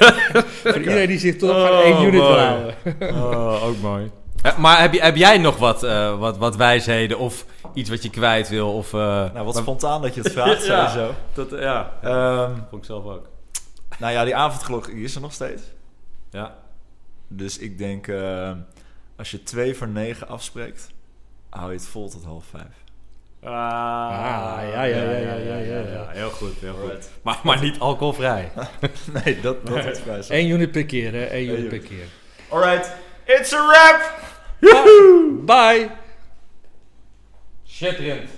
[0.62, 2.74] Voor iedereen die zich toch aan Oh, één unit wil houden.
[3.00, 4.10] Oh, ook mooi.
[4.58, 8.10] Maar heb, je, heb jij nog wat, eh, wat, wat wijsheden of iets wat je
[8.10, 8.72] kwijt wil?
[8.74, 10.88] Of, eh, nou, wat maar- spontaan dat je het vraagt, Ja.
[10.88, 11.14] sowieso.
[11.32, 13.28] Dat, ja, Ehm, vond ik zelf ook.
[13.98, 15.62] nou ja, die avondklok is er nog steeds.
[16.30, 16.54] Ja.
[17.28, 18.56] Dus ik denk, ehm,
[19.16, 20.88] als je twee voor negen afspreekt,
[21.50, 22.80] hou je het vol tot half vijf.
[23.44, 26.06] Ah, ja, ja, ja, ja, ja, ja.
[26.08, 27.08] Heel goed, heel goed.
[27.22, 28.52] Maar, maar niet alcoholvrij.
[29.24, 30.32] Nee, dat, dat is vrij zo.
[30.32, 31.32] Eén unit per keer, hè?
[31.34, 31.88] Eén unit Eén per unit.
[31.88, 32.04] keer.
[32.48, 32.92] Alright,
[33.26, 35.46] it's a wrap!
[35.46, 35.92] Bye!
[37.66, 38.28] Schitterend.